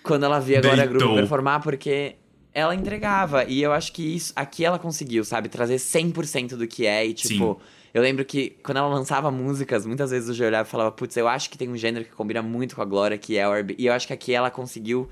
[0.03, 0.99] Quando ela via agora a Deitou.
[0.99, 2.17] grupo performar, porque
[2.53, 3.45] ela entregava.
[3.45, 5.49] E eu acho que isso aqui ela conseguiu, sabe?
[5.49, 7.07] Trazer 100% do que é.
[7.07, 7.59] E, tipo,
[7.95, 11.17] eu lembro que quando ela lançava músicas, muitas vezes o Gê olhava e falava, putz,
[11.17, 13.55] eu acho que tem um gênero que combina muito com a Glória, que é o
[13.55, 13.77] R&B.
[13.79, 15.09] E eu acho que aqui ela conseguiu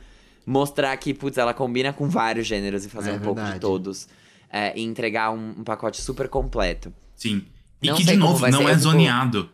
[0.47, 3.61] mostrar que, putz, ela combina com vários gêneros e fazer É um pouco de verdade.
[3.61, 4.09] todos.
[4.51, 6.93] é, e entregar um, um pacote super completo.
[7.17, 7.45] Sim.
[7.81, 9.49] E Não que, de novo, vai não ser, é zoneado.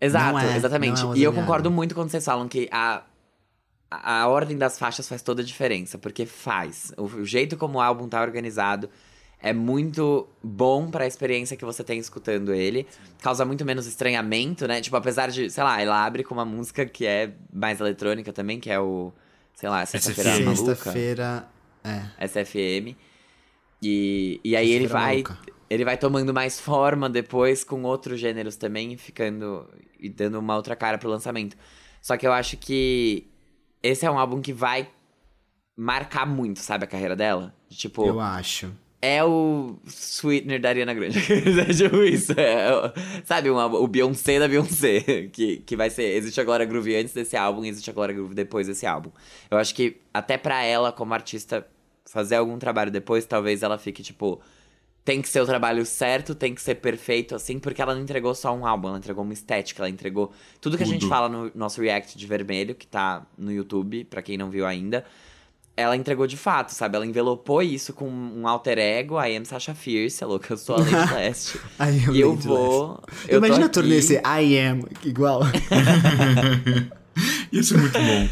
[0.00, 1.02] Exato, Não é, exatamente.
[1.02, 3.02] não é e eu concordo muito quando vocês falam que a,
[3.90, 6.92] a, a ordem das faixas faz toda a diferença, porque faz.
[6.96, 8.88] O, o jeito como o álbum tá organizado
[9.40, 12.86] é muito bom pra experiência que você tem escutando ele.
[13.20, 14.80] Causa muito menos estranhamento, né?
[14.80, 18.60] Tipo, apesar de, sei lá, ela abre com uma música que é mais eletrônica também,
[18.60, 19.12] que é o,
[19.56, 20.44] sei lá, Sexta-feira SFM.
[20.44, 20.74] Maluca.
[20.74, 21.48] Sexta-feira.
[21.82, 22.26] É.
[22.28, 22.94] SFM.
[23.82, 25.22] E, e aí ele vai.
[25.22, 25.38] Maluca.
[25.68, 30.76] ele vai tomando mais forma depois com outros gêneros também, ficando e dando uma outra
[30.76, 31.56] cara pro lançamento.
[32.00, 33.26] Só que eu acho que
[33.82, 34.88] esse é um álbum que vai
[35.74, 37.54] marcar muito, sabe, a carreira dela.
[37.70, 38.72] Tipo, Eu acho.
[39.06, 41.18] É o Sweetener da Ariana Grande.
[41.60, 42.32] é tipo isso.
[42.32, 42.92] É,
[43.24, 45.00] sabe, um álbum- o Beyoncé da Beyoncé.
[45.32, 46.16] Que, que vai ser.
[46.16, 49.10] Existe a Glória Groove antes desse álbum e existe a Glória Groove depois desse álbum.
[49.50, 51.66] Eu acho que até pra ela, como artista,
[52.04, 54.40] fazer algum trabalho depois, talvez ela fique tipo.
[55.04, 58.34] Tem que ser o trabalho certo, tem que ser perfeito, assim, porque ela não entregou
[58.34, 61.08] só um álbum, ela entregou uma estética, ela entregou tudo que a gente Tudo.
[61.08, 65.04] fala no nosso react de vermelho, que tá no YouTube, pra quem não viu ainda
[65.76, 66.96] ela entregou de fato, sabe?
[66.96, 70.76] Ela envelopou isso com um alter ego, I am Sasha Fierce, é louca, eu sou
[70.76, 71.58] a Lady Leste.
[71.78, 73.02] I am e eu Lady vou.
[73.28, 75.42] Eu Imagina turnê ser I am, igual.
[77.52, 78.28] Isso é muito bom.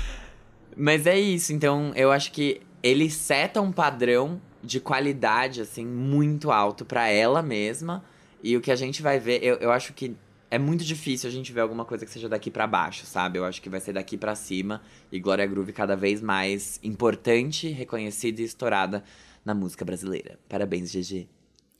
[0.76, 6.51] Mas é isso, então eu acho que ele seta um padrão de qualidade, assim, muito
[6.51, 8.05] alto pra ela mesma.
[8.42, 10.14] E o que a gente vai ver, eu, eu acho que
[10.51, 13.38] é muito difícil a gente ver alguma coisa que seja daqui pra baixo, sabe?
[13.38, 14.80] Eu acho que vai ser daqui pra cima.
[15.11, 19.03] E Glória Groove cada vez mais importante, reconhecida e estourada
[19.45, 20.38] na música brasileira.
[20.49, 21.26] Parabéns, GG.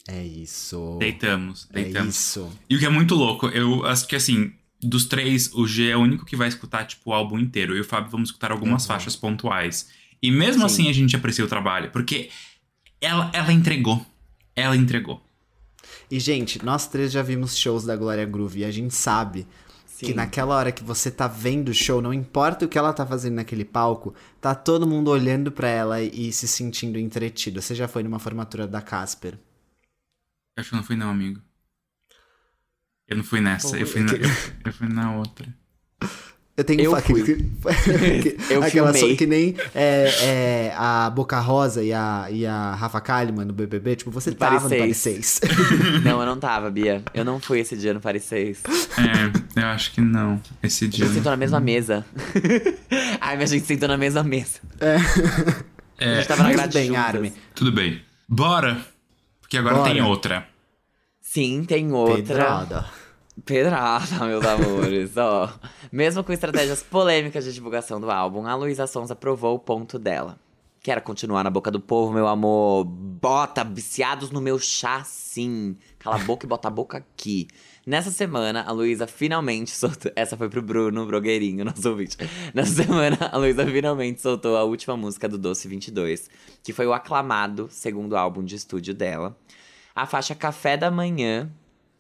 [0.09, 0.97] É isso.
[0.99, 2.15] Deitamos, É deitamos.
[2.15, 2.51] isso.
[2.69, 4.53] E o que é muito louco, eu acho que assim,
[4.83, 7.73] dos três, o G é o único que vai escutar, tipo, o álbum inteiro.
[7.73, 8.89] Eu e o Fábio vamos escutar algumas Uhum.
[8.89, 9.89] faixas pontuais.
[10.23, 10.67] E mesmo Sim.
[10.67, 12.29] assim a gente aprecia o trabalho, porque
[13.01, 14.05] ela, ela entregou.
[14.55, 15.24] Ela entregou.
[16.11, 19.47] E, gente, nós três já vimos shows da Glória Groove e a gente sabe
[19.87, 20.07] Sim.
[20.07, 23.07] que naquela hora que você tá vendo o show, não importa o que ela tá
[23.07, 27.63] fazendo naquele palco, tá todo mundo olhando pra ela e se sentindo entretido.
[27.63, 29.35] Você já foi numa formatura da Casper?
[30.57, 31.41] Eu acho que eu não fui não, amigo.
[33.07, 34.21] Eu não fui nessa, eu fui na, eu,
[34.65, 35.55] eu fui na outra.
[36.57, 37.23] Eu tenho Eu fa- fui.
[37.23, 39.11] que- Eu aquela filmei.
[39.13, 43.53] só que nem é, é, a Boca Rosa e a, e a Rafa Kalimann no
[43.53, 45.41] BBB, tipo, você No tava Paris no Paris seis.
[45.43, 45.51] 6.
[46.05, 47.03] Não, eu não tava, Bia.
[47.13, 48.63] Eu não fui esse dia no Paris 6.
[49.57, 50.41] É, eu acho que não.
[50.63, 51.05] Esse A dia.
[51.07, 52.05] gente sentou na mesma mesa.
[53.21, 54.61] Ai, mas a gente sentou na mesma mesa.
[54.81, 57.05] A É, gente tava na grade bem, juntas.
[57.05, 57.33] Armin.
[57.55, 58.01] tudo bem.
[58.29, 58.79] Bora!
[59.41, 59.93] Porque agora Bora.
[59.93, 60.47] tem outra.
[61.21, 62.17] Sim, tem outra.
[62.17, 62.87] Pedrada.
[63.43, 65.17] Pedrada, meus amores.
[65.17, 65.51] Ó,
[65.91, 70.39] mesmo com estratégias polêmicas de divulgação do álbum, a Luísa Sonza provou o ponto dela.
[70.81, 72.85] Quero continuar na boca do povo, meu amor.
[72.85, 75.77] Bota viciados no meu chá, sim.
[75.99, 77.49] Cala a boca e bota a boca aqui.
[77.87, 80.13] Nessa semana, a Luísa finalmente soltou.
[80.15, 82.19] Essa foi pro Bruno Brogueirinho, nosso ouvinte.
[82.53, 86.29] Nessa semana, a Luísa finalmente soltou a última música do Doce 22,
[86.63, 89.37] que foi o aclamado segundo álbum de estúdio dela.
[89.95, 91.51] A faixa Café da Manhã,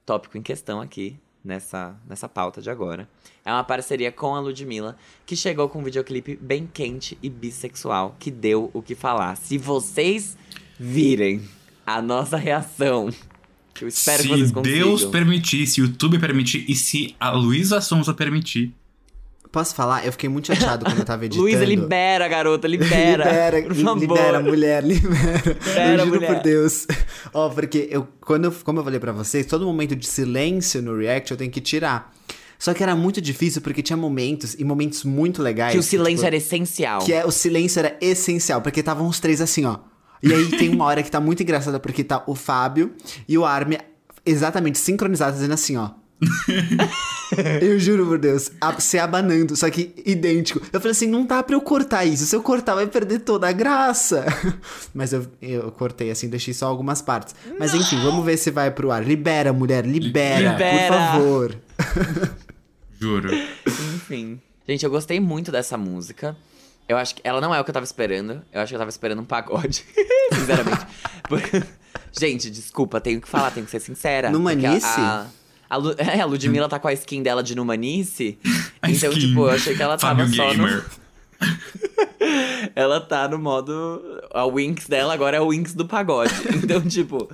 [0.04, 3.08] tópico em questão aqui, nessa, nessa pauta de agora.
[3.44, 4.96] É uma parceria com a Ludmilla,
[5.26, 9.36] que chegou com um videoclipe bem quente e bissexual, que deu o que falar.
[9.36, 10.36] Se vocês
[10.78, 11.42] virem
[11.86, 13.10] a nossa reação,
[13.80, 14.78] eu espero se que vocês consigam.
[14.78, 18.72] Deus permitir, se o YouTube permitir e se a Luísa Sonza permitir.
[19.54, 20.04] Posso falar?
[20.04, 21.44] Eu fiquei muito chateado quando eu tava editando.
[21.44, 23.22] Luísa, libera, garota, libera.
[23.30, 24.00] libera, por favor.
[24.00, 25.42] libera, mulher, libera.
[25.46, 26.34] Libera, eu juro mulher.
[26.34, 26.88] por Deus.
[27.32, 30.98] Ó, porque eu, quando eu, como eu falei pra vocês, todo momento de silêncio no
[30.98, 32.12] React eu tenho que tirar.
[32.58, 35.72] Só que era muito difícil porque tinha momentos e momentos muito legais.
[35.72, 36.98] Que o silêncio tipo, era essencial.
[37.02, 39.78] Que é, o silêncio era essencial, porque estavam os três assim, ó.
[40.20, 42.92] E aí tem uma hora que tá muito engraçada, porque tá o Fábio
[43.28, 43.78] e o Armin
[44.26, 45.90] exatamente sincronizados, dizendo assim, ó.
[47.60, 50.60] eu juro por Deus, a- se abanando, só que idêntico.
[50.72, 52.26] Eu falei assim, não dá pra eu cortar isso.
[52.26, 54.24] Se eu cortar, vai perder toda a graça.
[54.94, 57.34] Mas eu, eu cortei assim, deixei só algumas partes.
[57.58, 59.04] Mas enfim, vamos ver se vai pro ar.
[59.04, 60.86] Libera, mulher, libera, Libera.
[60.88, 61.56] por favor.
[63.00, 63.30] Juro.
[63.66, 64.40] Enfim.
[64.68, 66.36] Gente, eu gostei muito dessa música.
[66.88, 68.42] Eu acho que ela não é o que eu tava esperando.
[68.52, 69.84] Eu acho que eu tava esperando um pagode.
[70.32, 70.86] Sinceramente.
[72.12, 74.30] Gente, desculpa, tenho que falar, tenho que ser sincera.
[74.30, 74.80] Numanice?
[74.86, 75.26] Porque A,
[75.74, 78.38] a, Lu- é, a Ludmilla tá com a skin dela de Numanice.
[78.86, 79.28] Então, skin.
[79.28, 80.64] tipo, eu achei que ela tava Fábio só no.
[80.66, 80.84] Gamer.
[82.74, 84.02] ela tá no modo.
[84.32, 86.32] A Winx dela agora é o Winx do pagode.
[86.62, 87.28] Então, tipo.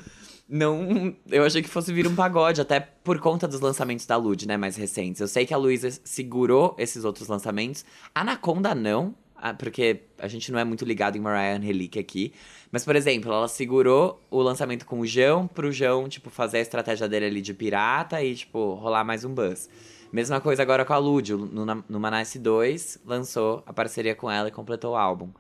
[0.49, 1.15] Não.
[1.31, 4.57] Eu achei que fosse vir um pagode, até por conta dos lançamentos da Lud, né?
[4.57, 5.21] Mais recentes.
[5.21, 7.85] Eu sei que a Luísa segurou esses outros lançamentos.
[8.15, 9.15] Anaconda não,
[9.59, 12.33] porque a gente não é muito ligado em Mariah Angelique aqui.
[12.71, 16.61] Mas, por exemplo, ela segurou o lançamento com o João pro João, tipo, fazer a
[16.61, 19.69] estratégia dele ali de pirata e, tipo, rolar mais um buzz.
[20.13, 21.33] Mesma coisa agora com a Lud.
[21.33, 25.31] No, no Manasse 2, lançou a parceria com ela e completou o álbum.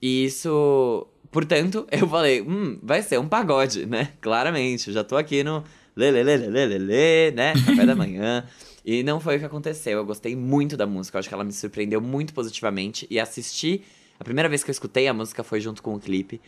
[0.00, 1.06] E isso.
[1.30, 4.12] Portanto, eu falei, hum, vai ser um pagode, né?
[4.20, 4.88] Claramente.
[4.88, 5.62] Eu já tô aqui no
[5.96, 7.52] lelelelelelele, né?
[7.54, 8.44] Café da manhã.
[8.90, 9.98] E não foi o que aconteceu.
[9.98, 11.16] Eu gostei muito da música.
[11.16, 13.06] Eu acho que ela me surpreendeu muito positivamente.
[13.10, 13.82] E assisti.
[14.18, 16.40] A primeira vez que eu escutei a música foi junto com o clipe.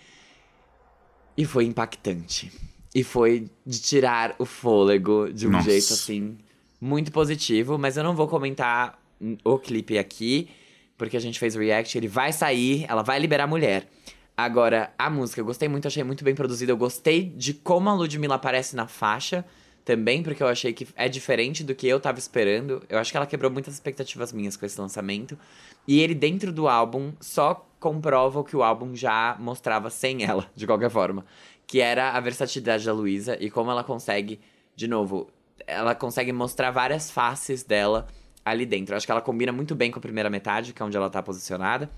[1.36, 2.50] E foi impactante.
[2.94, 5.68] E foi de tirar o fôlego de um Nossa.
[5.68, 6.38] jeito assim
[6.80, 8.98] muito positivo, mas eu não vou comentar
[9.44, 10.48] o clipe aqui,
[10.96, 13.86] porque a gente fez o react, ele vai sair, ela vai liberar a mulher.
[14.34, 16.72] Agora, a música, eu gostei muito, achei muito bem produzida.
[16.72, 19.44] Eu gostei de como a Ludmilla aparece na faixa
[19.84, 22.82] também, porque eu achei que é diferente do que eu tava esperando.
[22.88, 25.38] Eu acho que ela quebrou muitas expectativas minhas com esse lançamento.
[25.86, 30.46] E ele, dentro do álbum, só comprova o que o álbum já mostrava sem ela,
[30.54, 31.24] de qualquer forma.
[31.66, 34.40] Que era a versatilidade da Luísa e como ela consegue,
[34.76, 35.30] de novo,
[35.66, 38.06] ela consegue mostrar várias faces dela
[38.44, 38.92] ali dentro.
[38.92, 41.08] Eu acho que ela combina muito bem com a primeira metade, que é onde ela
[41.08, 41.90] tá posicionada.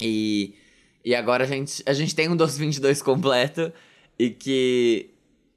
[0.00, 0.54] E,
[1.04, 3.72] e agora a gente, a gente tem um Doce 22 completo
[4.18, 5.10] e que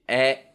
[0.07, 0.52] é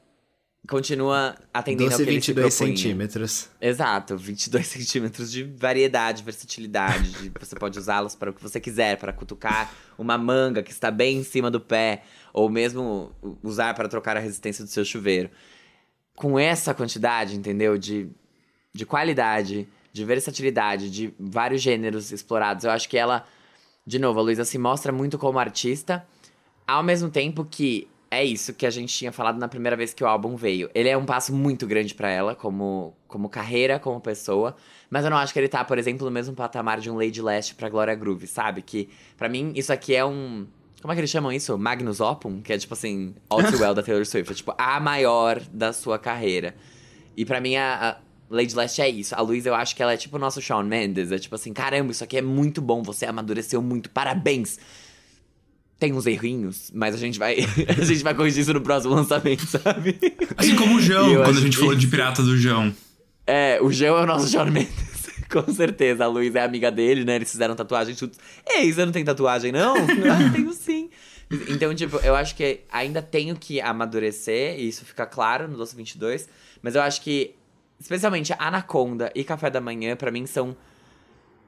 [0.67, 2.77] continua atendendo Doce ao que ele se 22 propunha.
[2.77, 3.49] centímetros.
[3.61, 7.11] Exato, 22 centímetros de variedade, versatilidade.
[7.13, 10.91] de- você pode usá-los para o que você quiser, para cutucar uma manga que está
[10.91, 12.03] bem em cima do pé,
[12.33, 15.31] ou mesmo usar para trocar a resistência do seu chuveiro.
[16.15, 17.79] Com essa quantidade, entendeu?
[17.79, 18.09] De,
[18.75, 23.25] de qualidade, de versatilidade, de vários gêneros explorados, eu acho que ela,
[23.87, 26.07] de novo, a Luísa se mostra muito como artista,
[26.67, 30.03] ao mesmo tempo que é isso que a gente tinha falado na primeira vez que
[30.03, 30.71] o álbum veio.
[30.75, 34.57] Ele é um passo muito grande pra ela, como, como carreira, como pessoa.
[34.89, 37.21] Mas eu não acho que ele tá, por exemplo, no mesmo patamar de um Lady
[37.21, 38.63] Last pra Gloria Groove, sabe?
[38.63, 40.47] Que, pra mim, isso aqui é um.
[40.81, 41.59] Como é que eles chamam isso?
[41.59, 42.41] Magnus Opum?
[42.41, 44.33] Que é tipo assim, All Too Well da Taylor Swift.
[44.33, 46.55] É tipo a maior da sua carreira.
[47.17, 47.97] E pra mim, a, a
[48.31, 49.15] Lady Last é isso.
[49.15, 51.13] A Luísa, eu acho que ela é tipo o nosso Shawn Mendes.
[51.13, 52.83] É tipo assim, caramba, isso aqui é muito bom.
[52.85, 53.91] Você amadureceu muito.
[53.91, 54.59] Parabéns
[55.79, 57.37] tem uns errinhos, mas a gente vai
[57.69, 59.99] a gente vai corrigir isso no próximo lançamento, sabe?
[60.37, 62.75] Assim como o João, quando a gente que- falou de Pirata do João.
[63.27, 64.73] É, o João é o nosso Shawn Mendes.
[65.31, 67.17] Com certeza, a Luísa é amiga dele, né?
[67.17, 68.19] Eles fizeram tatuagem juntos.
[68.49, 69.75] Ei, você não tem tatuagem, não?
[69.77, 70.89] ah, tenho sim.
[71.51, 75.77] Então, tipo, eu acho que ainda tenho que amadurecer, e isso fica claro no Doce
[75.77, 76.27] 22.
[76.63, 77.35] Mas eu acho que,
[77.79, 80.57] especialmente Anaconda e Café da Manhã, pra mim são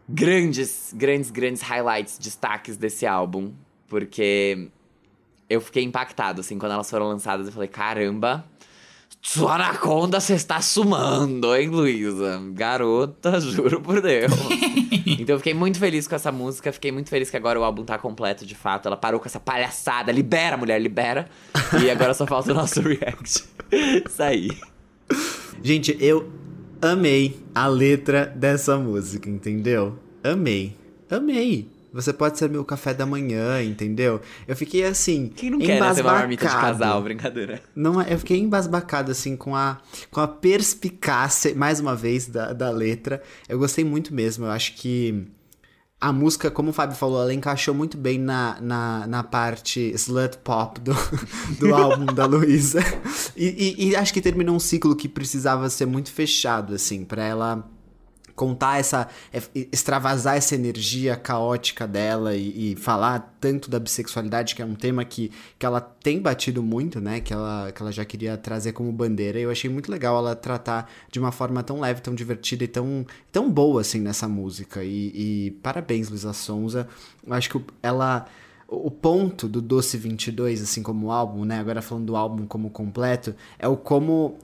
[0.07, 3.55] grandes, grandes, grandes highlights, destaques desse álbum.
[3.91, 4.69] Porque
[5.51, 7.49] eu fiquei impactado, assim, quando elas foram lançadas.
[7.49, 8.45] Eu falei, caramba,
[9.21, 12.41] sua anaconda você está sumando, hein, Luísa?
[12.53, 14.33] Garota, juro por Deus.
[15.19, 16.73] então eu fiquei muito feliz com essa música.
[16.73, 18.87] Fiquei muito feliz que agora o álbum tá completo, de fato.
[18.87, 20.13] Ela parou com essa palhaçada.
[20.13, 21.29] Libera, mulher, libera.
[21.83, 23.45] E agora só falta o nosso react
[24.09, 24.57] sair.
[25.63, 26.31] Gente, eu
[26.81, 29.99] amei a letra dessa música, entendeu?
[30.23, 30.77] Amei.
[31.11, 31.80] Amei.
[31.93, 34.21] Você pode ser meu café da manhã, entendeu?
[34.47, 35.29] Eu fiquei assim.
[35.35, 37.61] Quem não quer né, ser uma marmita de casal, brincadeira.
[37.75, 39.79] Não, é- eu fiquei embasbacado, assim, com a,
[40.11, 43.23] com a perspicácia, mais uma vez, da, da letra.
[43.49, 44.45] Eu gostei muito mesmo.
[44.47, 45.27] Eu acho que
[46.01, 50.39] a música, como o Fábio falou, ela encaixou muito bem na, na, na parte slut
[50.39, 50.95] pop do,
[51.59, 52.81] do álbum da Luísa.
[53.37, 57.23] E, e- e acho que terminou um ciclo que precisava ser muito fechado, assim, pra
[57.25, 57.69] ela
[58.41, 59.07] contar essa.
[59.31, 64.75] é, extravasar essa energia caótica dela e, e falar tanto da bissexualidade, que é um
[64.75, 67.21] tema que, que ela tem batido muito, né?
[67.21, 69.39] Que ela, que ela já queria trazer como bandeira.
[69.39, 72.69] E eu achei muito legal ela tratar de uma forma tão leve, tão divertida e
[72.69, 74.83] tão, tão boa, assim, nessa música.
[74.83, 76.89] E, e parabéns, Luísa Sonza.
[77.27, 78.27] Eu acho que ela.
[78.67, 81.59] O ponto do Doce 22, assim como o álbum, né?
[81.59, 84.39] Agora falando do álbum como completo, é o como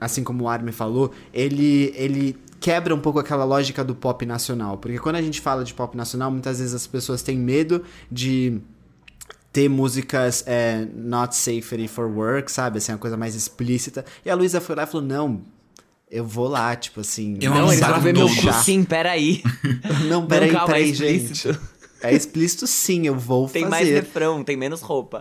[0.00, 4.78] assim como o Armin falou, ele, ele quebra um pouco aquela lógica do pop nacional.
[4.78, 8.60] Porque quando a gente fala de pop nacional, muitas vezes as pessoas têm medo de
[9.52, 12.78] ter músicas é, not safe for work, sabe?
[12.78, 14.04] Assim, uma coisa mais explícita.
[14.24, 15.42] E a Luísa foi lá e falou, não...
[16.10, 17.36] Eu vou lá, tipo assim.
[17.38, 19.42] Eu Não, saco vão ver meu cu sim, peraí.
[20.08, 21.52] Não, peraí, calma, é peraí, explícito.
[21.52, 21.60] gente.
[22.00, 23.70] É explícito sim, eu vou Tem fazer.
[23.70, 25.20] mais refrão, tem menos roupa.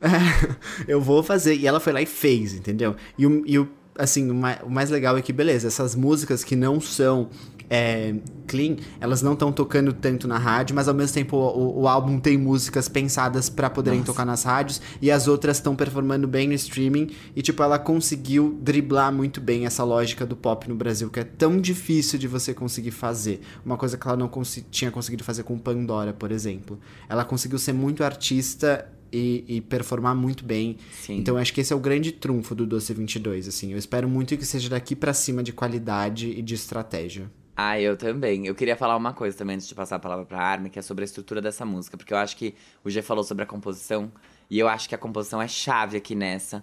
[0.86, 1.54] eu vou fazer.
[1.54, 2.96] E ela foi lá e fez, entendeu?
[3.16, 3.68] E o, e o
[3.98, 7.28] assim, o mais, legal é que, beleza, essas músicas que não são
[7.68, 8.14] é,
[8.46, 12.20] clean, elas não estão tocando tanto na rádio, mas ao mesmo tempo o, o álbum
[12.20, 14.12] tem músicas pensadas pra poderem Nossa.
[14.12, 17.10] tocar nas rádios e as outras estão performando bem no streaming.
[17.34, 21.24] E, tipo, ela conseguiu driblar muito bem essa lógica do pop no Brasil, que é
[21.24, 23.40] tão difícil de você conseguir fazer.
[23.64, 26.78] Uma coisa que ela não consi- tinha conseguido fazer com Pandora, por exemplo.
[27.08, 30.76] Ela conseguiu ser muito artista e, e performar muito bem.
[30.92, 31.16] Sim.
[31.18, 33.72] Então acho que esse é o grande trunfo do Doce 22, assim.
[33.72, 37.30] Eu espero muito que seja daqui pra cima de qualidade e de estratégia.
[37.56, 38.46] Ah, eu também.
[38.46, 40.82] Eu queria falar uma coisa também antes de passar a palavra pra Armin, que é
[40.82, 41.96] sobre a estrutura dessa música.
[41.96, 42.54] Porque eu acho que
[42.84, 44.12] o G falou sobre a composição,
[44.50, 46.62] e eu acho que a composição é chave aqui nessa.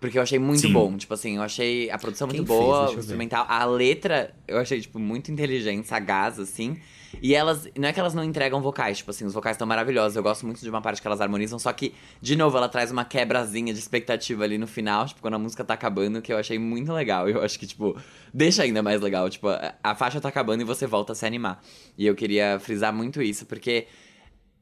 [0.00, 0.72] Porque eu achei muito Sim.
[0.72, 0.96] bom.
[0.96, 2.58] Tipo assim, eu achei a produção muito Quem fez?
[2.58, 2.98] boa, o ver.
[2.98, 3.46] instrumental.
[3.48, 6.76] A letra, eu achei, tipo, muito inteligente, sagaz, assim.
[7.22, 10.16] E elas, não é que elas não entregam vocais, tipo assim, os vocais estão maravilhosos.
[10.16, 12.90] Eu gosto muito de uma parte que elas harmonizam, só que, de novo, ela traz
[12.90, 16.38] uma quebrazinha de expectativa ali no final, tipo, quando a música tá acabando, que eu
[16.38, 17.28] achei muito legal.
[17.28, 17.96] Eu acho que, tipo,
[18.32, 19.28] deixa ainda mais legal.
[19.28, 19.48] Tipo,
[19.82, 21.62] a, faixa tá acabando e você volta a se animar.
[21.96, 23.86] E eu queria frisar muito isso, porque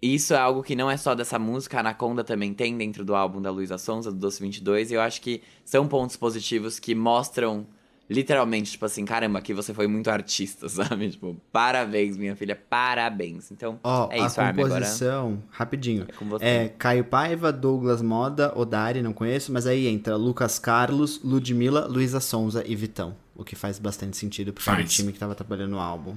[0.01, 3.15] isso é algo que não é só dessa música, a Anaconda também tem dentro do
[3.15, 6.95] álbum da Luísa Sonza, do Doce 22, e eu acho que são pontos positivos que
[6.95, 7.67] mostram
[8.09, 11.11] literalmente, tipo assim, caramba, aqui você foi muito artista, sabe?
[11.11, 13.51] Tipo, parabéns, minha filha, parabéns.
[13.51, 16.07] Então, Ó, é isso, a Armin, composição, rapidinho.
[16.09, 16.45] é com você.
[16.45, 22.21] É Caio Paiva, Douglas Moda, Odari, não conheço, mas aí entra Lucas Carlos, Ludmilla, Luísa
[22.21, 23.17] Sonza e Vitão.
[23.37, 26.15] O que faz bastante sentido porque era o time que tava trabalhando no álbum.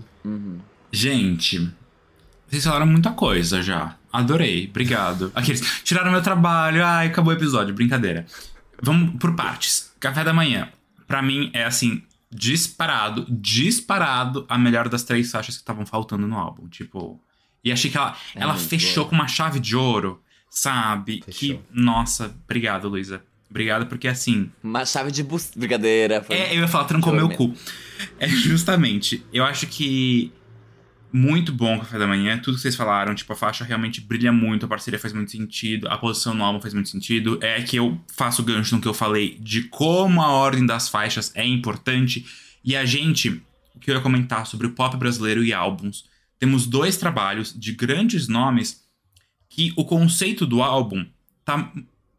[0.92, 1.70] Gente,
[2.48, 3.98] vocês falaram muita coisa já.
[4.14, 5.32] Adorei, obrigado.
[5.36, 8.26] Aqueles tiraram meu trabalho, ai, acabou o episódio, brincadeira.
[8.82, 9.92] Vamos por partes.
[10.00, 10.70] Café da manhã,
[11.08, 16.38] pra mim é assim, disparado, disparado a melhor das três faixas que estavam faltando no
[16.38, 16.68] álbum.
[16.68, 17.20] Tipo,
[17.64, 19.10] e achei que ela, É ela fechou boa.
[19.10, 21.22] com uma chave de ouro, sabe?
[21.26, 21.58] Fechou.
[21.58, 23.24] Que, nossa, obrigado, Luísa.
[23.49, 25.51] Obrigado, porque assim, Uma chave de bus...
[25.55, 26.22] Brincadeira.
[26.22, 26.36] Foi...
[26.36, 27.53] é, eu ia falar, trancou meu cu.
[28.20, 30.32] É justamente, eu acho que
[31.12, 34.32] muito bom o café da manhã, tudo que vocês falaram, tipo, a faixa realmente brilha
[34.32, 37.39] muito, a parceria faz muito sentido, a posição no álbum faz muito sentido.
[37.41, 41.32] É que eu faço gancho no que eu falei de como a ordem das faixas
[41.36, 42.26] é importante.
[42.64, 43.41] E a gente,
[43.76, 46.05] o que eu ia comentar sobre o pop brasileiro e álbuns,
[46.39, 48.86] temos dois trabalhos de grandes nomes
[49.49, 51.05] que o conceito do álbum
[51.43, 51.72] tá.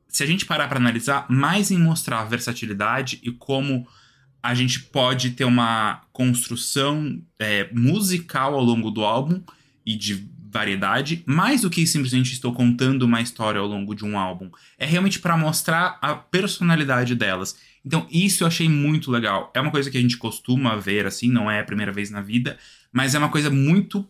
[0.09, 3.87] Se a gente parar pra analisar, mais em mostrar a versatilidade e como
[4.43, 9.43] a gente pode ter uma construção é, musical ao longo do álbum
[9.85, 14.19] e de variedade, mais do que simplesmente estou contando uma história ao longo de um
[14.19, 14.51] álbum.
[14.79, 17.57] É realmente para mostrar a personalidade delas.
[17.85, 19.53] Então, isso eu achei muito legal.
[19.55, 22.21] É uma coisa que a gente costuma ver, assim, não é a primeira vez na
[22.21, 22.59] vida,
[22.93, 24.09] mas é uma coisa muito.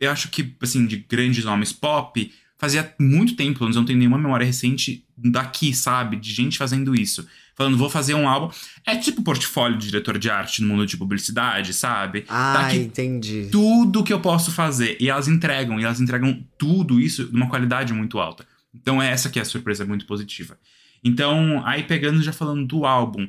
[0.00, 4.18] Eu acho que, assim, de grandes nomes pop, fazia muito tempo, eu não tenho nenhuma
[4.18, 6.16] memória recente daqui, sabe?
[6.16, 7.26] De gente fazendo isso.
[7.54, 8.50] Falando, vou fazer um álbum.
[8.86, 12.24] É tipo portfólio de diretor de arte no mundo de publicidade, sabe?
[12.28, 13.48] Ah, Tá aqui entendi.
[13.52, 14.96] tudo que eu posso fazer.
[15.00, 18.46] E elas entregam, e elas entregam tudo isso de uma qualidade muito alta.
[18.74, 20.58] Então é essa que é a surpresa muito positiva.
[21.04, 23.28] Então, aí pegando já falando do álbum,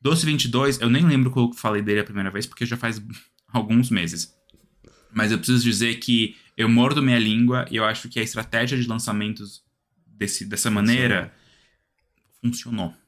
[0.00, 3.02] Doce 22, eu nem lembro qual eu falei dele a primeira vez, porque já faz
[3.52, 4.32] alguns meses.
[5.12, 8.78] Mas eu preciso dizer que eu mordo minha língua e eu acho que a estratégia
[8.78, 9.62] de lançamentos
[10.06, 11.32] desse, dessa maneira
[12.42, 12.88] funcionou.
[12.88, 13.03] Funcionou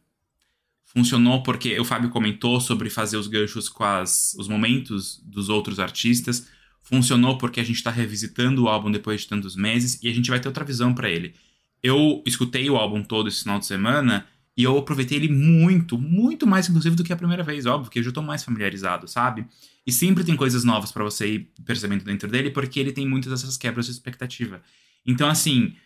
[1.43, 6.49] porque o Fábio comentou sobre fazer os ganchos com as, os momentos dos outros artistas.
[6.83, 10.31] Funcionou porque a gente tá revisitando o álbum depois de tantos meses e a gente
[10.31, 11.35] vai ter outra visão pra ele.
[11.83, 14.27] Eu escutei o álbum todo esse final de semana
[14.57, 17.99] e eu aproveitei ele muito, muito mais inclusive do que a primeira vez, óbvio, porque
[17.99, 19.47] eu já tô mais familiarizado, sabe?
[19.87, 23.31] E sempre tem coisas novas pra você ir percebendo dentro dele, porque ele tem muitas
[23.33, 24.63] dessas quebras de expectativa.
[25.07, 25.77] Então, assim,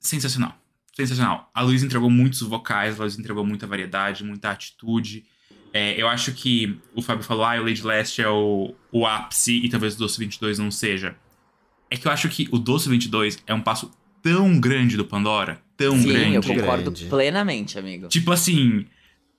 [0.00, 0.63] sensacional.
[0.96, 1.50] Sensacional.
[1.52, 5.24] A Luísa entregou muitos vocais, a Luísa entregou muita variedade, muita atitude.
[5.72, 9.56] É, eu acho que o Fábio falou, ah, o Lady Last é o, o ápice
[9.56, 11.16] e talvez o Doce 22 não seja.
[11.90, 13.90] É que eu acho que o Doce 22 é um passo
[14.22, 16.34] tão grande do Pandora, tão Sim, grande.
[16.36, 17.06] eu concordo Grande.
[17.06, 18.06] plenamente, amigo.
[18.08, 18.86] Tipo assim.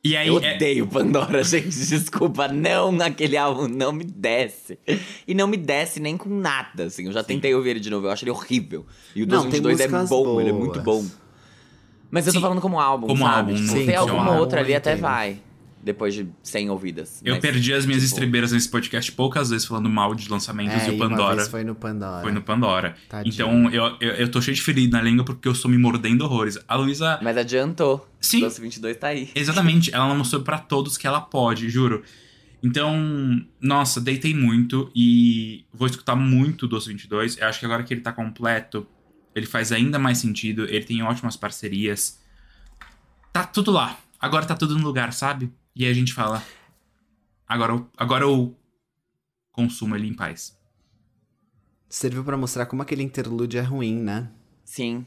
[0.03, 0.27] E aí.
[0.27, 1.69] Eu é- odeio Pandora, gente.
[1.69, 4.77] Desculpa, não, aquele álbum não me desce.
[5.25, 7.05] E não me desce nem com nada, assim.
[7.05, 8.85] Eu já tentei ouvir ele de novo, eu acho ele horrível.
[9.15, 10.65] E o Não, tem 2022 é bom, ele é boas.
[10.65, 11.05] muito bom.
[12.11, 12.43] Mas eu tô Sim.
[12.43, 13.51] falando como álbum, Como sabe?
[13.51, 15.39] álbum, Tipo, sim, tem como alguma álbum, outra ali até vai.
[15.83, 17.21] Depois de 100 ouvidas.
[17.23, 20.81] eu Mas, perdi as minhas tipo, estribeiras nesse podcast poucas vezes falando mal de lançamentos
[20.81, 22.23] É, e o e uma Pandora vez foi no Pandora.
[22.23, 22.95] foi no Pandora.
[23.07, 23.31] Tadinho.
[23.31, 26.23] Então eu, eu, eu tô cheio de ferida na língua porque eu estou me mordendo
[26.23, 26.57] horrores.
[26.67, 27.19] A Luísa.
[27.21, 28.09] Mas adiantou.
[28.19, 28.39] Sim.
[28.39, 29.29] Doce 22 tá aí.
[29.35, 32.01] Exatamente, ela mostrou pra todos que ela pode, juro.
[32.63, 37.37] Então, nossa, deitei muito e vou escutar muito o Doce 22.
[37.37, 38.87] Eu acho que agora que ele tá completo,
[39.35, 40.63] ele faz ainda mais sentido.
[40.63, 42.19] Ele tem ótimas parcerias.
[43.33, 43.97] Tá tudo lá.
[44.19, 45.51] Agora tá tudo no lugar, sabe?
[45.75, 46.41] E aí a gente fala.
[47.47, 48.55] Agora, eu- agora eu
[49.51, 50.57] consumo ele em paz.
[51.89, 54.29] Serviu pra mostrar como aquele interlúdio é ruim, né?
[54.63, 55.05] Sim.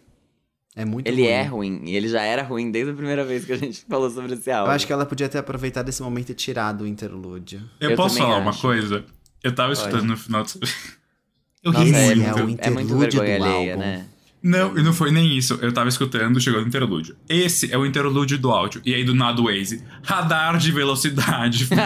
[0.76, 1.30] É muito Ele ruim.
[1.30, 1.82] é ruim.
[1.86, 4.50] E ele já era ruim desde a primeira vez que a gente falou sobre esse
[4.50, 4.70] álbum.
[4.70, 7.68] Eu acho que ela podia ter aproveitado esse momento e tirado o interlúdio.
[7.80, 8.60] Eu, Eu posso falar uma acho.
[8.62, 9.04] coisa?
[9.42, 9.80] Eu tava Pode.
[9.80, 10.52] escutando no final de...
[11.64, 12.22] Eu Nossa, ri é, muito.
[12.28, 13.84] é o muito, é muito interlúdio vergonha do alheia, álbum.
[13.84, 14.08] né?
[14.42, 15.58] Não, e não foi nem isso.
[15.60, 17.16] Eu tava escutando, chegou no interlúdio.
[17.28, 18.80] Esse é o interlúdio do áudio.
[18.84, 19.82] E aí do nada o Waze.
[20.02, 21.68] Radar de velocidade.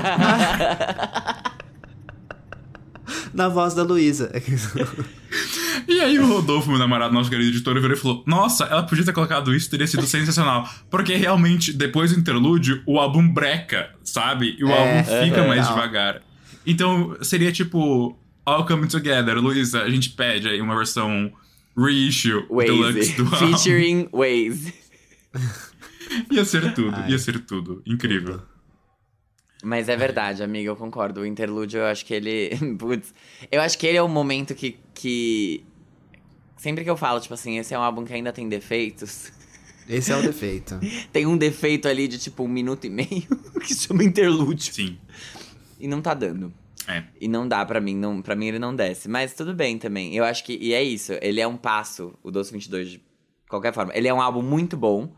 [3.34, 4.30] Na voz da Luísa.
[5.88, 9.04] E aí o Rodolfo, meu namorado, nosso querido editor, virou e falou: Nossa, ela podia
[9.04, 10.68] ter colocado isso, teria sido sensacional.
[10.90, 14.56] Porque realmente, depois do interlúdio, o álbum breca, sabe?
[14.58, 16.22] E o É, álbum fica é, mais devagar.
[16.66, 19.36] Então, seria tipo, All Coming Together.
[19.38, 21.32] Luísa, a gente pede aí uma versão
[21.76, 23.12] reissue, deluxe Waze.
[23.14, 23.36] do álbum.
[23.58, 24.74] Featuring Waze.
[26.30, 27.10] Ia ser tudo, Ai.
[27.10, 27.82] ia ser tudo.
[27.86, 28.42] Incrível.
[29.64, 31.20] Mas é verdade, amiga, eu concordo.
[31.20, 32.50] O interlúdio, eu acho que ele.
[32.78, 33.14] Putz.
[33.50, 35.64] Eu acho que ele é o momento que, que.
[36.56, 39.32] Sempre que eu falo, tipo assim, esse é um álbum que ainda tem defeitos.
[39.88, 40.78] Esse é o defeito.
[41.12, 43.26] Tem um defeito ali de tipo um minuto e meio
[43.60, 44.72] que se chama interlúdio.
[44.72, 44.98] Sim.
[45.80, 46.52] E não tá dando.
[46.88, 47.04] É.
[47.20, 49.08] E não dá pra mim, não, pra mim ele não desce.
[49.08, 50.14] Mas tudo bem também.
[50.14, 50.58] Eu acho que.
[50.60, 51.12] E é isso.
[51.20, 53.02] Ele é um passo, o Doce 22, de
[53.48, 53.92] qualquer forma.
[53.94, 55.12] Ele é um álbum muito bom,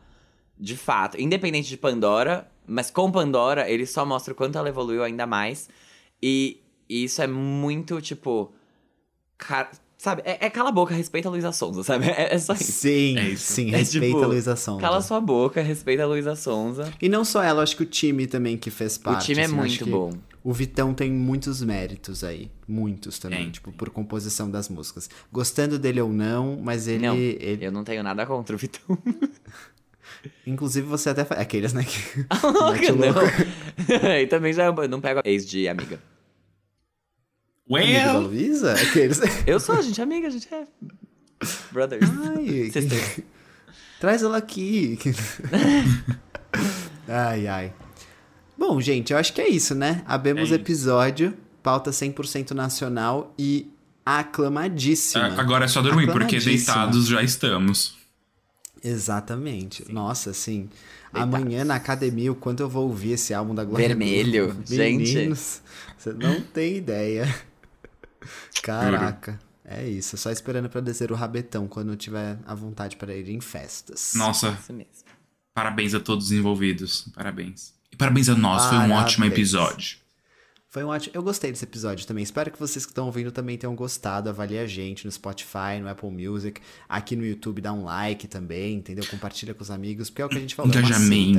[0.58, 1.20] de fato.
[1.20, 2.48] Independente de Pandora.
[2.66, 5.68] Mas com Pandora, ele só mostra o quanto ela evoluiu ainda mais.
[6.22, 8.52] E, e isso é muito, tipo.
[9.36, 10.22] Cara, sabe?
[10.24, 12.06] É, é cala a boca, respeita a Luísa Sonza, sabe?
[12.16, 12.72] É, é só isso.
[12.72, 13.52] Sim, É isso.
[13.52, 14.80] sim, É respeita tipo, a Luísa Sonza.
[14.80, 16.92] Cala sua boca, respeita a Luísa Sonza.
[17.02, 19.22] E não só ela, acho que o time também que fez parte.
[19.22, 20.10] o time é assim, muito bom.
[20.44, 22.50] O Vitão tem muitos méritos aí.
[22.68, 23.50] Muitos também, Tem.
[23.50, 25.08] tipo, por composição das músicas.
[25.32, 27.06] Gostando dele ou não, mas ele.
[27.06, 28.98] não, ele- eu não tenho nada contra o Vitão.
[30.46, 31.40] Inclusive, você até faz.
[31.40, 31.82] Aqueles, né?
[31.82, 32.26] Que...
[32.92, 33.00] Louco.
[34.04, 34.10] não.
[34.20, 35.96] e também já não pego ex de amiga.
[35.96, 38.74] Da Well, Luísa?
[38.74, 39.20] Aqueles.
[39.46, 40.66] Eu sou, a gente é amiga, a gente é
[41.72, 42.06] brothers.
[42.36, 43.20] Ai, Sisters.
[43.98, 44.98] Traz ela aqui.
[47.08, 47.72] ai, ai.
[48.56, 50.02] Bom, gente, eu acho que é isso, né?
[50.06, 50.54] Abemos É isso.
[50.54, 53.70] episódio, pauta 100% nacional e
[54.06, 55.24] aclamadíssima.
[55.28, 57.96] a- agora é só dormir, porque deitados já estamos.
[58.82, 59.90] Exatamente.
[59.90, 60.68] Nossa, assim,
[61.12, 64.76] amanhã na academia, o quanto eu vou ouvir esse álbum da Glória Vermelho, Groove.
[64.76, 65.14] gente.
[65.14, 65.62] Meninos,
[65.96, 67.26] você não tem ideia.
[68.62, 69.38] Caraca.
[69.64, 73.30] É isso, só esperando pra descer o rabetão quando eu tiver a vontade para ir
[73.30, 74.12] em festas.
[74.14, 74.92] Nossa, Isso mesmo.
[75.54, 77.08] parabéns a todos os envolvidos.
[77.14, 77.72] Parabéns.
[77.94, 79.32] E parabéns a nós, foi um ótimo Parabéns.
[79.32, 79.96] episódio.
[80.68, 81.12] Foi um ótimo.
[81.14, 82.24] Eu gostei desse episódio também.
[82.24, 84.28] Espero que vocês que estão ouvindo também tenham gostado.
[84.28, 86.60] Avalie a gente no Spotify, no Apple Music.
[86.88, 89.04] Aqui no YouTube, dá um like também, entendeu?
[89.08, 90.72] Compartilha com os amigos, porque é o que a gente falou.
[90.72, 91.38] É, uma Engajamento.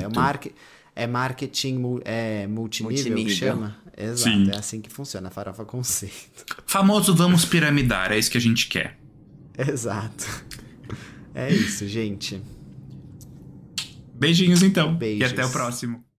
[0.96, 3.36] é, é marketing mu- é, multinível, que Multinível.
[3.36, 3.76] chama?
[3.98, 4.52] Exato, Sim.
[4.52, 6.46] é assim que funciona a farofa conceito.
[6.66, 8.98] Famoso vamos piramidar, é isso que a gente quer.
[9.58, 10.26] Exato.
[11.34, 12.42] É isso, gente.
[14.14, 14.96] Beijinhos então.
[14.96, 15.30] Beijos.
[15.30, 16.05] E até o próximo.